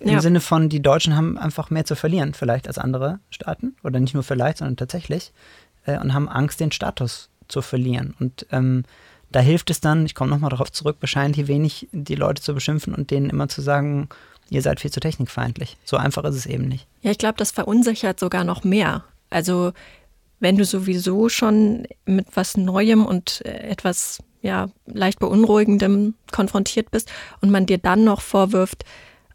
im 0.00 0.10
ja. 0.10 0.20
Sinne 0.20 0.40
von, 0.40 0.68
die 0.68 0.82
Deutschen 0.82 1.16
haben 1.16 1.38
einfach 1.38 1.70
mehr 1.70 1.84
zu 1.84 1.94
verlieren, 1.94 2.34
vielleicht 2.34 2.66
als 2.66 2.78
andere 2.78 3.20
Staaten. 3.30 3.76
Oder 3.84 4.00
nicht 4.00 4.14
nur 4.14 4.24
vielleicht, 4.24 4.58
sondern 4.58 4.76
tatsächlich. 4.76 5.32
Äh, 5.86 5.98
und 5.98 6.12
haben 6.12 6.28
Angst, 6.28 6.60
den 6.60 6.72
Status 6.72 7.30
zu 7.48 7.62
verlieren. 7.62 8.14
Und 8.18 8.46
ähm, 8.50 8.84
da 9.30 9.40
hilft 9.40 9.70
es 9.70 9.80
dann, 9.80 10.06
ich 10.06 10.14
komme 10.14 10.30
nochmal 10.30 10.50
darauf 10.50 10.72
zurück, 10.72 10.96
wahrscheinlich 11.00 11.46
wenig 11.46 11.88
die 11.92 12.14
Leute 12.14 12.42
zu 12.42 12.54
beschimpfen 12.54 12.94
und 12.94 13.10
denen 13.10 13.30
immer 13.30 13.48
zu 13.48 13.62
sagen, 13.62 14.08
ihr 14.50 14.62
seid 14.62 14.80
viel 14.80 14.90
zu 14.90 15.00
technikfeindlich. 15.00 15.76
So 15.84 15.96
einfach 15.96 16.24
ist 16.24 16.36
es 16.36 16.46
eben 16.46 16.68
nicht. 16.68 16.86
Ja, 17.02 17.10
ich 17.10 17.18
glaube, 17.18 17.36
das 17.38 17.50
verunsichert 17.50 18.20
sogar 18.20 18.44
noch 18.44 18.64
mehr. 18.64 19.04
Also 19.30 19.72
wenn 20.44 20.58
du 20.58 20.66
sowieso 20.66 21.30
schon 21.30 21.86
mit 22.04 22.26
was 22.34 22.58
Neuem 22.58 23.06
und 23.06 23.40
äh, 23.46 23.66
etwas 23.70 24.22
ja, 24.42 24.68
leicht 24.84 25.18
beunruhigendem 25.18 26.14
konfrontiert 26.32 26.90
bist 26.90 27.10
und 27.40 27.50
man 27.50 27.64
dir 27.64 27.78
dann 27.78 28.04
noch 28.04 28.20
vorwirft, 28.20 28.84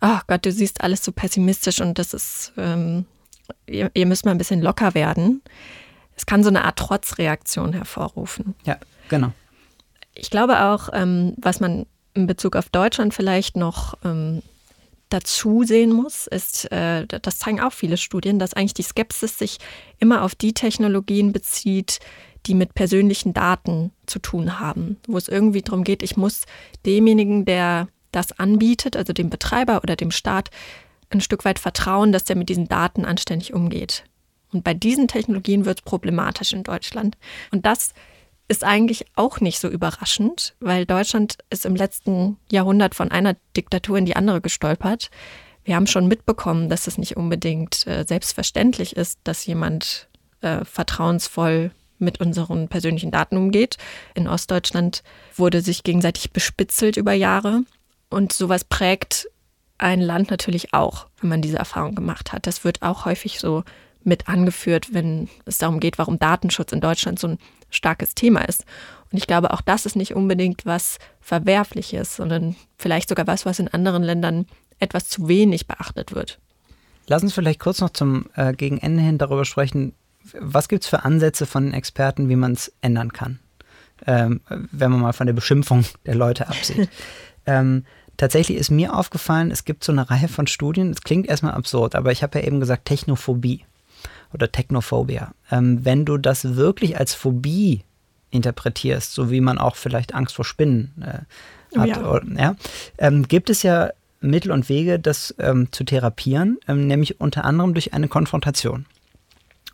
ach 0.01 0.21
oh 0.21 0.25
Gott, 0.27 0.45
du 0.45 0.51
siehst 0.51 0.81
alles 0.81 1.03
so 1.03 1.11
pessimistisch 1.11 1.81
und 1.81 1.97
das 1.97 2.13
ist, 2.13 2.53
ähm, 2.57 3.05
ihr, 3.65 3.89
ihr 3.95 4.05
müsst 4.05 4.23
mal 4.23 4.31
ein 4.31 4.37
bisschen 4.37 4.61
locker 4.61 4.93
werden. 4.93 5.41
Es 6.15 6.27
kann 6.27 6.43
so 6.43 6.49
eine 6.49 6.63
Art 6.63 6.77
Trotzreaktion 6.77 7.73
hervorrufen. 7.73 8.53
Ja, 8.65 8.77
genau. 9.09 9.31
Ich 10.13 10.29
glaube 10.29 10.61
auch, 10.61 10.89
ähm, 10.93 11.33
was 11.37 11.59
man 11.59 11.87
in 12.13 12.27
Bezug 12.27 12.55
auf 12.55 12.69
Deutschland 12.69 13.15
vielleicht 13.15 13.57
noch 13.57 13.95
ähm, 14.05 14.43
dazu 15.09 15.63
sehen 15.63 15.91
muss, 15.91 16.27
ist, 16.27 16.71
äh, 16.71 17.05
das 17.07 17.39
zeigen 17.39 17.59
auch 17.59 17.73
viele 17.73 17.97
Studien, 17.97 18.39
dass 18.39 18.53
eigentlich 18.53 18.73
die 18.75 18.83
Skepsis 18.83 19.37
sich 19.37 19.57
immer 19.99 20.23
auf 20.23 20.35
die 20.35 20.53
Technologien 20.53 21.33
bezieht, 21.33 21.99
die 22.45 22.53
mit 22.53 22.73
persönlichen 22.73 23.33
Daten 23.33 23.91
zu 24.05 24.19
tun 24.19 24.59
haben, 24.59 24.97
wo 25.07 25.17
es 25.17 25.27
irgendwie 25.27 25.61
darum 25.61 25.83
geht, 25.83 26.03
ich 26.03 26.15
muss 26.15 26.43
demjenigen, 26.85 27.45
der 27.45 27.87
das 28.11 28.37
anbietet, 28.39 28.95
also 28.95 29.13
dem 29.13 29.29
Betreiber 29.29 29.81
oder 29.83 29.95
dem 29.95 30.11
Staat, 30.11 30.49
ein 31.09 31.21
Stück 31.21 31.43
weit 31.43 31.59
vertrauen, 31.59 32.11
dass 32.11 32.23
der 32.23 32.35
mit 32.35 32.49
diesen 32.49 32.67
Daten 32.67 33.03
anständig 33.03 33.53
umgeht. 33.53 34.03
Und 34.51 34.63
bei 34.63 34.73
diesen 34.73 35.07
Technologien 35.07 35.65
wird 35.65 35.79
es 35.79 35.83
problematisch 35.83 36.53
in 36.53 36.63
Deutschland. 36.63 37.17
Und 37.51 37.65
das 37.65 37.93
ist 38.49 38.63
eigentlich 38.63 39.05
auch 39.15 39.39
nicht 39.39 39.59
so 39.59 39.69
überraschend, 39.69 40.55
weil 40.59 40.85
Deutschland 40.85 41.37
ist 41.49 41.65
im 41.65 41.75
letzten 41.75 42.37
Jahrhundert 42.51 42.95
von 42.95 43.11
einer 43.11 43.35
Diktatur 43.55 43.97
in 43.97 44.05
die 44.05 44.15
andere 44.15 44.41
gestolpert. 44.41 45.11
Wir 45.63 45.75
haben 45.75 45.87
schon 45.87 46.07
mitbekommen, 46.07 46.67
dass 46.67 46.87
es 46.87 46.97
nicht 46.97 47.15
unbedingt 47.15 47.85
äh, 47.85 48.03
selbstverständlich 48.07 48.95
ist, 48.95 49.19
dass 49.23 49.45
jemand 49.45 50.09
äh, 50.41 50.65
vertrauensvoll 50.65 51.71
mit 51.99 52.19
unseren 52.19 52.69
persönlichen 52.69 53.11
Daten 53.11 53.37
umgeht. 53.37 53.77
In 54.15 54.27
Ostdeutschland 54.27 55.03
wurde 55.35 55.61
sich 55.61 55.83
gegenseitig 55.83 56.31
bespitzelt 56.31 56.97
über 56.97 57.13
Jahre. 57.13 57.63
Und 58.09 58.33
sowas 58.33 58.63
prägt 58.63 59.27
ein 59.77 60.01
Land 60.01 60.31
natürlich 60.31 60.73
auch, 60.73 61.07
wenn 61.21 61.29
man 61.29 61.41
diese 61.43 61.57
Erfahrung 61.57 61.93
gemacht 61.93 62.33
hat. 62.33 62.47
Das 62.47 62.63
wird 62.63 62.81
auch 62.81 63.05
häufig 63.05 63.39
so 63.39 63.63
mit 64.09 64.27
angeführt, 64.27 64.93
wenn 64.93 65.29
es 65.45 65.57
darum 65.57 65.79
geht, 65.79 65.97
warum 65.97 66.19
Datenschutz 66.19 66.73
in 66.73 66.81
Deutschland 66.81 67.19
so 67.19 67.27
ein 67.27 67.37
starkes 67.69 68.15
Thema 68.15 68.41
ist. 68.41 68.65
Und 69.11 69.17
ich 69.17 69.27
glaube, 69.27 69.53
auch 69.53 69.61
das 69.61 69.85
ist 69.85 69.95
nicht 69.95 70.15
unbedingt 70.15 70.65
was 70.65 70.99
Verwerfliches, 71.21 72.15
sondern 72.15 72.55
vielleicht 72.77 73.07
sogar 73.09 73.27
was, 73.27 73.45
was 73.45 73.59
in 73.59 73.69
anderen 73.69 74.03
Ländern 74.03 74.45
etwas 74.79 75.07
zu 75.07 75.27
wenig 75.27 75.67
beachtet 75.67 76.13
wird. 76.13 76.39
Lass 77.07 77.23
uns 77.23 77.33
vielleicht 77.33 77.59
kurz 77.59 77.81
noch 77.81 77.89
zum 77.89 78.25
äh, 78.35 78.53
Gegenende 78.53 79.01
hin 79.01 79.17
darüber 79.17 79.45
sprechen, 79.45 79.93
was 80.39 80.67
gibt 80.67 80.83
es 80.83 80.89
für 80.89 81.03
Ansätze 81.05 81.45
von 81.45 81.65
den 81.65 81.73
Experten, 81.73 82.29
wie 82.29 82.35
man 82.35 82.51
es 82.51 82.71
ändern 82.81 83.13
kann, 83.13 83.39
ähm, 84.05 84.41
wenn 84.49 84.91
man 84.91 85.01
mal 85.01 85.13
von 85.13 85.25
der 85.25 85.33
Beschimpfung 85.33 85.85
der 86.05 86.15
Leute 86.15 86.47
absieht. 86.47 86.89
ähm, 87.47 87.85
tatsächlich 88.17 88.57
ist 88.57 88.69
mir 88.69 88.95
aufgefallen, 88.95 89.49
es 89.49 89.65
gibt 89.65 89.83
so 89.83 89.91
eine 89.91 90.09
Reihe 90.09 90.27
von 90.27 90.45
Studien, 90.45 90.91
es 90.91 91.01
klingt 91.01 91.27
erstmal 91.27 91.53
absurd, 91.53 91.95
aber 91.95 92.11
ich 92.11 92.21
habe 92.21 92.39
ja 92.39 92.45
eben 92.45 92.59
gesagt 92.59 92.85
Technophobie 92.85 93.65
oder 94.33 94.51
Technophobia. 94.51 95.33
Ähm, 95.51 95.83
wenn 95.83 96.05
du 96.05 96.17
das 96.17 96.55
wirklich 96.55 96.97
als 96.99 97.13
Phobie 97.13 97.83
interpretierst, 98.31 99.13
so 99.13 99.31
wie 99.31 99.41
man 99.41 99.57
auch 99.57 99.75
vielleicht 99.75 100.13
Angst 100.13 100.35
vor 100.35 100.45
Spinnen 100.45 100.93
äh, 101.01 101.77
hat, 101.77 101.87
ja. 101.87 102.09
Oder, 102.09 102.25
ja 102.37 102.55
ähm, 102.97 103.27
gibt 103.27 103.49
es 103.49 103.63
ja 103.63 103.89
Mittel 104.21 104.51
und 104.51 104.69
Wege, 104.69 104.99
das 104.99 105.33
ähm, 105.39 105.71
zu 105.71 105.83
therapieren, 105.83 106.59
ähm, 106.67 106.87
nämlich 106.87 107.19
unter 107.21 107.45
anderem 107.45 107.73
durch 107.73 107.93
eine 107.93 108.07
Konfrontation. 108.07 108.85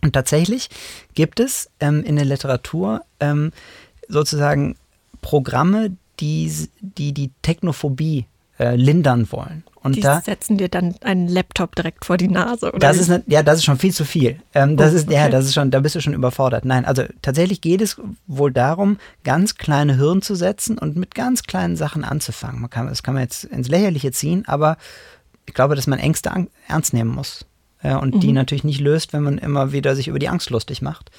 Und 0.02 0.14
tatsächlich 0.14 0.70
gibt 1.16 1.40
es 1.40 1.70
ähm, 1.80 2.04
in 2.04 2.16
der 2.16 2.26
Literatur 2.26 3.02
ähm, 3.20 3.52
sozusagen 4.08 4.76
Programme, 5.22 5.98
die 6.20 6.70
die, 6.80 7.12
die 7.12 7.32
Technophobie 7.42 8.28
äh, 8.60 8.76
lindern 8.76 9.32
wollen. 9.32 9.64
Und 9.86 9.98
die 9.98 10.02
da 10.02 10.20
setzen 10.20 10.58
dir 10.58 10.68
dann 10.68 10.96
einen 11.02 11.28
Laptop 11.28 11.76
direkt 11.76 12.06
vor 12.06 12.18
die 12.18 12.28
Nase, 12.28 12.70
oder? 12.70 12.80
Das 12.80 12.98
ist 12.98 13.12
eine, 13.12 13.24
ja, 13.28 13.44
das 13.44 13.60
ist 13.60 13.66
schon 13.66 13.78
viel 13.78 13.94
zu 13.94 14.04
viel. 14.04 14.40
Ähm, 14.56 14.78
das 14.78 14.94
oh, 14.94 14.96
ist 14.96 15.08
okay. 15.08 15.14
ja, 15.16 15.30
das 15.30 15.46
ist 15.46 15.54
schon, 15.54 15.70
da 15.70 15.80
bist 15.80 15.94
du 15.94 16.02
schon 16.02 16.16
überfordert. 16.16 16.66
Nein, 16.66 16.86
also 16.86 17.04
tatsächlich 17.22 17.62
geht 17.62 17.82
es 17.82 18.02
wohl 18.26 18.52
darum, 18.52 18.98
ganz 19.24 19.56
kleine 19.56 19.98
Hürden 19.98 20.24
zu 20.24 20.34
setzen 20.34 20.80
und 20.80 20.96
mit 20.96 21.14
ganz 21.14 21.44
kleinen 21.44 21.76
Sachen 21.76 22.04
anzufangen. 22.04 22.62
Man 22.62 22.72
kann, 22.72 22.88
das 22.88 23.04
kann 23.04 23.14
man 23.14 23.22
jetzt 23.22 23.44
ins 23.44 23.68
Lächerliche 23.68 24.12
ziehen, 24.12 24.44
aber 24.48 24.78
ich 25.46 25.54
glaube, 25.54 25.76
dass 25.76 25.86
man 25.86 26.00
Ängste 26.00 26.32
an, 26.32 26.48
ernst 26.68 26.96
nehmen 26.96 27.12
muss 27.12 27.46
äh, 27.84 27.94
und 27.94 28.16
mhm. 28.16 28.20
die 28.22 28.32
natürlich 28.32 28.64
nicht 28.64 28.82
löst, 28.82 29.14
wenn 29.14 29.22
man 29.22 29.38
immer 29.38 29.72
wieder 29.72 29.96
sich 29.96 30.08
über 30.08 30.18
die 30.18 30.30
Angst 30.30 30.50
lustig 30.50 30.82
macht. 30.82 31.12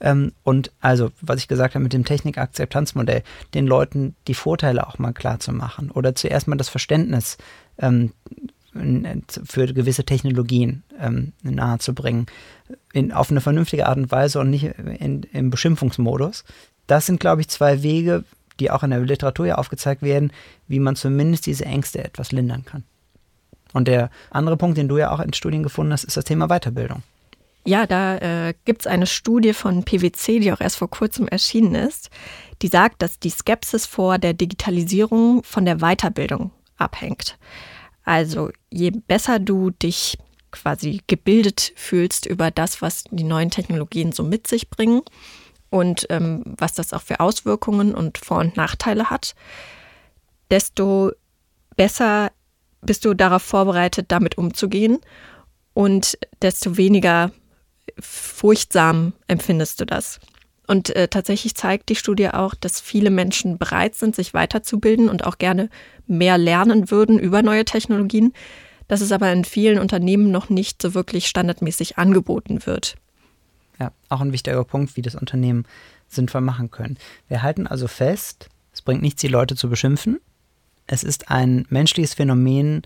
Ähm, 0.00 0.32
und 0.42 0.70
also, 0.80 1.10
was 1.20 1.38
ich 1.38 1.48
gesagt 1.48 1.74
habe 1.74 1.82
mit 1.82 1.92
dem 1.92 2.04
Technikakzeptanzmodell, 2.04 3.22
den 3.54 3.66
Leuten 3.66 4.14
die 4.28 4.34
Vorteile 4.34 4.86
auch 4.86 4.98
mal 4.98 5.12
klar 5.12 5.40
zu 5.40 5.52
machen 5.52 5.90
oder 5.90 6.14
zuerst 6.14 6.48
mal 6.48 6.56
das 6.56 6.68
Verständnis 6.68 7.38
ähm, 7.78 8.12
für 9.44 9.66
gewisse 9.66 10.04
Technologien 10.04 10.82
ähm, 10.98 11.32
nahezubringen, 11.42 12.26
in, 12.92 13.12
auf 13.12 13.30
eine 13.30 13.42
vernünftige 13.42 13.86
Art 13.86 13.98
und 13.98 14.10
Weise 14.10 14.40
und 14.40 14.50
nicht 14.50 14.64
in, 14.64 15.24
im 15.32 15.50
Beschimpfungsmodus. 15.50 16.44
Das 16.86 17.06
sind, 17.06 17.20
glaube 17.20 17.42
ich, 17.42 17.48
zwei 17.48 17.82
Wege, 17.82 18.24
die 18.60 18.70
auch 18.70 18.82
in 18.82 18.90
der 18.90 19.00
Literatur 19.00 19.46
ja 19.46 19.54
aufgezeigt 19.56 20.02
werden, 20.02 20.32
wie 20.68 20.80
man 20.80 20.96
zumindest 20.96 21.46
diese 21.46 21.64
Ängste 21.64 22.02
etwas 22.02 22.32
lindern 22.32 22.64
kann. 22.64 22.84
Und 23.72 23.88
der 23.88 24.10
andere 24.30 24.56
Punkt, 24.56 24.78
den 24.78 24.88
du 24.88 24.98
ja 24.98 25.10
auch 25.10 25.20
in 25.20 25.32
Studien 25.32 25.62
gefunden 25.62 25.92
hast, 25.92 26.04
ist 26.04 26.16
das 26.16 26.24
Thema 26.24 26.48
Weiterbildung. 26.48 27.02
Ja, 27.64 27.86
da 27.86 28.16
äh, 28.18 28.54
gibt 28.64 28.82
es 28.82 28.86
eine 28.86 29.06
Studie 29.06 29.52
von 29.52 29.84
PwC, 29.84 30.40
die 30.40 30.52
auch 30.52 30.60
erst 30.60 30.76
vor 30.76 30.90
kurzem 30.90 31.28
erschienen 31.28 31.74
ist, 31.74 32.10
die 32.60 32.68
sagt, 32.68 33.02
dass 33.02 33.18
die 33.18 33.30
Skepsis 33.30 33.86
vor 33.86 34.18
der 34.18 34.34
Digitalisierung 34.34 35.42
von 35.44 35.64
der 35.64 35.78
Weiterbildung 35.78 36.50
abhängt. 36.82 37.38
Also 38.04 38.50
je 38.70 38.90
besser 38.90 39.38
du 39.38 39.70
dich 39.70 40.18
quasi 40.50 41.00
gebildet 41.06 41.72
fühlst 41.76 42.26
über 42.26 42.50
das, 42.50 42.82
was 42.82 43.04
die 43.10 43.24
neuen 43.24 43.50
Technologien 43.50 44.12
so 44.12 44.22
mit 44.22 44.46
sich 44.46 44.68
bringen 44.68 45.02
und 45.70 46.06
ähm, 46.10 46.42
was 46.44 46.74
das 46.74 46.92
auch 46.92 47.02
für 47.02 47.20
Auswirkungen 47.20 47.94
und 47.94 48.18
Vor- 48.18 48.40
und 48.40 48.56
Nachteile 48.56 49.08
hat, 49.08 49.34
desto 50.50 51.12
besser 51.76 52.30
bist 52.82 53.04
du 53.04 53.14
darauf 53.14 53.42
vorbereitet, 53.42 54.06
damit 54.08 54.36
umzugehen 54.36 54.98
und 55.72 56.18
desto 56.42 56.76
weniger 56.76 57.30
furchtsam 57.98 59.12
empfindest 59.28 59.80
du 59.80 59.86
das. 59.86 60.20
Und 60.66 60.94
äh, 60.94 61.08
tatsächlich 61.08 61.54
zeigt 61.54 61.88
die 61.88 61.96
Studie 61.96 62.28
auch, 62.28 62.54
dass 62.54 62.80
viele 62.80 63.10
Menschen 63.10 63.58
bereit 63.58 63.94
sind, 63.94 64.14
sich 64.14 64.32
weiterzubilden 64.32 65.08
und 65.08 65.24
auch 65.24 65.38
gerne 65.38 65.68
mehr 66.06 66.38
lernen 66.38 66.90
würden 66.90 67.18
über 67.18 67.42
neue 67.42 67.64
Technologien, 67.64 68.32
dass 68.88 69.00
es 69.00 69.12
aber 69.12 69.32
in 69.32 69.44
vielen 69.44 69.78
Unternehmen 69.78 70.30
noch 70.30 70.50
nicht 70.50 70.80
so 70.80 70.94
wirklich 70.94 71.26
standardmäßig 71.26 71.98
angeboten 71.98 72.64
wird. 72.66 72.96
Ja, 73.80 73.92
auch 74.08 74.20
ein 74.20 74.32
wichtiger 74.32 74.62
Punkt, 74.64 74.96
wie 74.96 75.02
das 75.02 75.14
Unternehmen 75.14 75.64
sinnvoll 76.08 76.42
machen 76.42 76.70
können. 76.70 76.98
Wir 77.28 77.42
halten 77.42 77.66
also 77.66 77.88
fest, 77.88 78.48
es 78.72 78.82
bringt 78.82 79.02
nichts, 79.02 79.20
die 79.20 79.28
Leute 79.28 79.56
zu 79.56 79.68
beschimpfen. 79.68 80.20
Es 80.86 81.02
ist 81.02 81.30
ein 81.30 81.66
menschliches 81.70 82.14
Phänomen, 82.14 82.82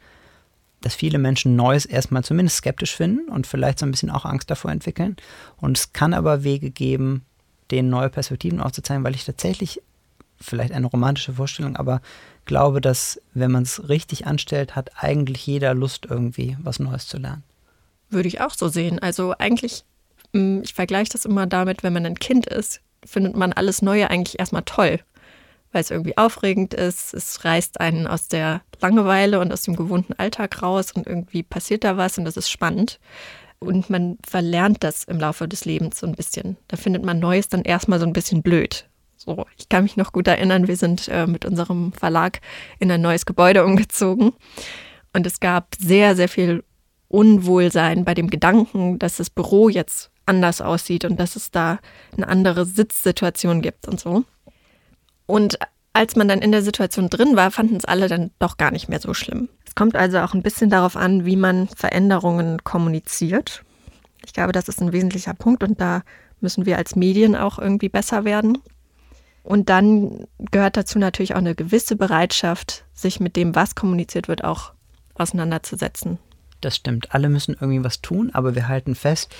dass 0.80 0.94
viele 0.94 1.18
Menschen 1.18 1.56
Neues 1.56 1.86
erstmal 1.86 2.24
zumindest 2.24 2.58
skeptisch 2.58 2.94
finden 2.94 3.28
und 3.28 3.46
vielleicht 3.46 3.78
so 3.78 3.86
ein 3.86 3.90
bisschen 3.90 4.10
auch 4.10 4.24
Angst 4.24 4.50
davor 4.50 4.70
entwickeln. 4.70 5.16
Und 5.56 5.78
es 5.78 5.92
kann 5.92 6.14
aber 6.14 6.44
Wege 6.44 6.70
geben, 6.70 7.24
denen 7.70 7.90
neue 7.90 8.10
Perspektiven 8.10 8.60
aufzuzeigen, 8.60 9.04
weil 9.04 9.14
ich 9.14 9.24
tatsächlich 9.24 9.82
vielleicht 10.40 10.72
eine 10.72 10.86
romantische 10.86 11.34
Vorstellung, 11.34 11.76
aber 11.76 12.00
glaube, 12.44 12.80
dass 12.80 13.20
wenn 13.34 13.50
man 13.50 13.62
es 13.62 13.88
richtig 13.88 14.26
anstellt, 14.26 14.76
hat 14.76 14.90
eigentlich 14.96 15.46
jeder 15.46 15.74
Lust 15.74 16.06
irgendwie 16.08 16.56
was 16.62 16.78
Neues 16.78 17.08
zu 17.08 17.18
lernen. 17.18 17.42
Würde 18.10 18.28
ich 18.28 18.40
auch 18.40 18.52
so 18.54 18.68
sehen. 18.68 18.98
Also 18.98 19.34
eigentlich, 19.38 19.84
mm, 20.32 20.60
ich 20.62 20.74
vergleiche 20.74 21.10
das 21.12 21.24
immer 21.24 21.46
damit, 21.46 21.82
wenn 21.82 21.92
man 21.92 22.06
ein 22.06 22.18
Kind 22.18 22.46
ist, 22.46 22.80
findet 23.04 23.36
man 23.36 23.52
alles 23.52 23.82
Neue 23.82 24.10
eigentlich 24.10 24.38
erstmal 24.38 24.62
toll 24.62 25.00
weil 25.76 25.82
es 25.82 25.90
irgendwie 25.90 26.16
aufregend 26.16 26.72
ist. 26.72 27.12
Es 27.12 27.44
reißt 27.44 27.80
einen 27.80 28.06
aus 28.06 28.28
der 28.28 28.62
Langeweile 28.80 29.40
und 29.40 29.52
aus 29.52 29.60
dem 29.60 29.76
gewohnten 29.76 30.14
Alltag 30.14 30.62
raus 30.62 30.92
und 30.92 31.06
irgendwie 31.06 31.42
passiert 31.42 31.84
da 31.84 31.98
was 31.98 32.16
und 32.16 32.24
das 32.24 32.38
ist 32.38 32.48
spannend. 32.48 32.98
Und 33.58 33.90
man 33.90 34.18
verlernt 34.26 34.84
das 34.84 35.04
im 35.04 35.18
Laufe 35.18 35.48
des 35.48 35.64
Lebens 35.64 36.00
so 36.00 36.06
ein 36.06 36.14
bisschen. 36.14 36.56
Da 36.68 36.76
findet 36.76 37.04
man 37.04 37.18
Neues 37.18 37.48
dann 37.48 37.62
erstmal 37.62 37.98
so 37.98 38.06
ein 38.06 38.12
bisschen 38.12 38.42
blöd. 38.42 38.88
So, 39.16 39.46
ich 39.56 39.68
kann 39.68 39.84
mich 39.84 39.96
noch 39.96 40.12
gut 40.12 40.28
erinnern, 40.28 40.68
wir 40.68 40.76
sind 40.76 41.08
äh, 41.08 41.26
mit 41.26 41.44
unserem 41.44 41.92
Verlag 41.92 42.40
in 42.78 42.90
ein 42.90 43.00
neues 43.00 43.26
Gebäude 43.26 43.64
umgezogen. 43.64 44.32
Und 45.12 45.26
es 45.26 45.40
gab 45.40 45.74
sehr, 45.78 46.14
sehr 46.14 46.28
viel 46.28 46.62
Unwohlsein 47.08 48.04
bei 48.04 48.14
dem 48.14 48.28
Gedanken, 48.28 48.98
dass 48.98 49.16
das 49.16 49.30
Büro 49.30 49.68
jetzt 49.68 50.10
anders 50.26 50.60
aussieht 50.60 51.04
und 51.04 51.18
dass 51.18 51.36
es 51.36 51.50
da 51.50 51.78
eine 52.16 52.28
andere 52.28 52.66
Sitzsituation 52.66 53.62
gibt 53.62 53.88
und 53.88 53.98
so. 53.98 54.24
Und 55.26 55.58
als 55.92 56.14
man 56.14 56.28
dann 56.28 56.42
in 56.42 56.52
der 56.52 56.62
Situation 56.62 57.08
drin 57.08 57.36
war, 57.36 57.50
fanden 57.50 57.76
es 57.76 57.84
alle 57.84 58.08
dann 58.08 58.30
doch 58.38 58.58
gar 58.58 58.70
nicht 58.70 58.88
mehr 58.88 59.00
so 59.00 59.14
schlimm. 59.14 59.48
Kommt 59.76 59.94
also 59.94 60.18
auch 60.18 60.34
ein 60.34 60.42
bisschen 60.42 60.70
darauf 60.70 60.96
an, 60.96 61.26
wie 61.26 61.36
man 61.36 61.68
Veränderungen 61.68 62.64
kommuniziert. 62.64 63.62
Ich 64.24 64.32
glaube, 64.32 64.52
das 64.52 64.68
ist 64.68 64.80
ein 64.80 64.92
wesentlicher 64.92 65.34
Punkt 65.34 65.62
und 65.62 65.80
da 65.80 66.02
müssen 66.40 66.66
wir 66.66 66.78
als 66.78 66.96
Medien 66.96 67.36
auch 67.36 67.58
irgendwie 67.58 67.90
besser 67.90 68.24
werden. 68.24 68.58
Und 69.44 69.68
dann 69.68 70.26
gehört 70.50 70.76
dazu 70.76 70.98
natürlich 70.98 71.34
auch 71.34 71.38
eine 71.38 71.54
gewisse 71.54 71.94
Bereitschaft, 71.94 72.84
sich 72.94 73.20
mit 73.20 73.36
dem, 73.36 73.54
was 73.54 73.74
kommuniziert 73.74 74.28
wird, 74.28 74.42
auch 74.42 74.72
auseinanderzusetzen. 75.14 76.18
Das 76.62 76.74
stimmt. 76.74 77.14
Alle 77.14 77.28
müssen 77.28 77.54
irgendwie 77.60 77.84
was 77.84 78.00
tun, 78.00 78.30
aber 78.32 78.54
wir 78.54 78.68
halten 78.68 78.94
fest, 78.94 79.32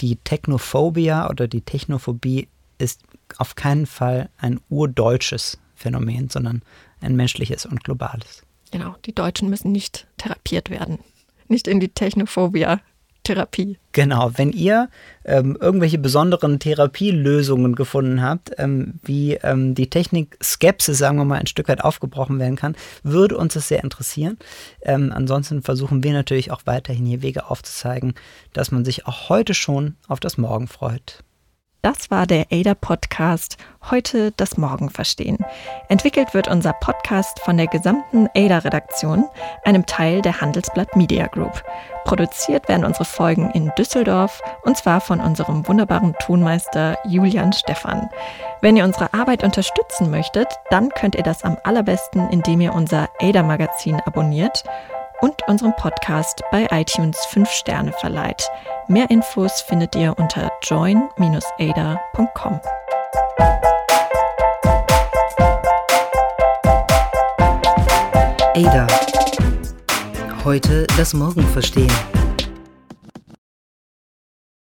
die 0.00 0.16
Technophobia 0.16 1.28
oder 1.28 1.46
die 1.48 1.60
Technophobie 1.60 2.48
ist 2.78 3.02
auf 3.36 3.56
keinen 3.56 3.86
Fall 3.86 4.30
ein 4.38 4.58
urdeutsches 4.70 5.58
Phänomen, 5.74 6.30
sondern 6.30 6.62
ein 7.02 7.14
menschliches 7.14 7.66
und 7.66 7.84
globales. 7.84 8.42
Genau, 8.72 8.96
die 9.04 9.14
Deutschen 9.14 9.48
müssen 9.48 9.70
nicht 9.70 10.08
therapiert 10.16 10.70
werden. 10.70 10.98
Nicht 11.46 11.68
in 11.68 11.78
die 11.78 11.90
Technophobia 11.90 12.80
Therapie. 13.24 13.78
Genau, 13.92 14.32
wenn 14.34 14.50
ihr 14.50 14.88
ähm, 15.24 15.56
irgendwelche 15.60 15.98
besonderen 15.98 16.58
Therapielösungen 16.58 17.74
gefunden 17.74 18.22
habt, 18.22 18.50
ähm, 18.58 18.98
wie 19.04 19.34
ähm, 19.34 19.74
die 19.74 19.88
Technik 19.88 20.36
Skepsis, 20.42 20.98
sagen 20.98 21.18
wir 21.18 21.24
mal, 21.24 21.38
ein 21.38 21.46
Stück 21.46 21.68
weit 21.68 21.84
aufgebrochen 21.84 22.40
werden 22.40 22.56
kann, 22.56 22.74
würde 23.04 23.36
uns 23.36 23.54
das 23.54 23.68
sehr 23.68 23.84
interessieren. 23.84 24.38
Ähm, 24.80 25.12
ansonsten 25.14 25.62
versuchen 25.62 26.02
wir 26.02 26.12
natürlich 26.12 26.50
auch 26.50 26.62
weiterhin 26.64 27.06
hier 27.06 27.22
Wege 27.22 27.48
aufzuzeigen, 27.48 28.14
dass 28.52 28.72
man 28.72 28.84
sich 28.84 29.06
auch 29.06 29.28
heute 29.28 29.54
schon 29.54 29.96
auf 30.08 30.18
das 30.18 30.36
Morgen 30.36 30.66
freut. 30.66 31.22
Das 31.82 32.12
war 32.12 32.28
der 32.28 32.46
ADA 32.52 32.76
Podcast 32.76 33.56
Heute 33.90 34.30
das 34.36 34.56
Morgen 34.56 34.88
verstehen. 34.88 35.38
Entwickelt 35.88 36.32
wird 36.32 36.46
unser 36.46 36.72
Podcast 36.74 37.40
von 37.40 37.56
der 37.56 37.66
gesamten 37.66 38.28
ADA 38.36 38.58
Redaktion, 38.58 39.24
einem 39.64 39.84
Teil 39.84 40.22
der 40.22 40.40
Handelsblatt 40.40 40.94
Media 40.94 41.26
Group. 41.26 41.64
Produziert 42.04 42.68
werden 42.68 42.84
unsere 42.84 43.04
Folgen 43.04 43.50
in 43.50 43.72
Düsseldorf 43.76 44.40
und 44.62 44.76
zwar 44.76 45.00
von 45.00 45.18
unserem 45.18 45.66
wunderbaren 45.66 46.14
Tonmeister 46.20 46.98
Julian 47.04 47.52
Stephan. 47.52 48.08
Wenn 48.60 48.76
ihr 48.76 48.84
unsere 48.84 49.12
Arbeit 49.12 49.42
unterstützen 49.42 50.08
möchtet, 50.08 50.46
dann 50.70 50.90
könnt 50.90 51.16
ihr 51.16 51.24
das 51.24 51.42
am 51.42 51.56
allerbesten, 51.64 52.30
indem 52.30 52.60
ihr 52.60 52.74
unser 52.74 53.08
ADA 53.20 53.42
Magazin 53.42 54.00
abonniert 54.06 54.62
und 55.20 55.48
unserem 55.48 55.74
Podcast 55.74 56.42
bei 56.52 56.68
iTunes 56.70 57.26
5 57.26 57.50
Sterne 57.50 57.92
verleiht. 57.92 58.48
Mehr 58.88 59.08
Infos 59.10 59.60
findet 59.60 59.94
ihr 59.94 60.14
unter 60.18 60.50
join-ada.com. 60.62 62.60
Ada. 68.54 68.86
Heute 70.44 70.86
das 70.96 71.14
Morgen 71.14 71.46
verstehen. 71.48 71.92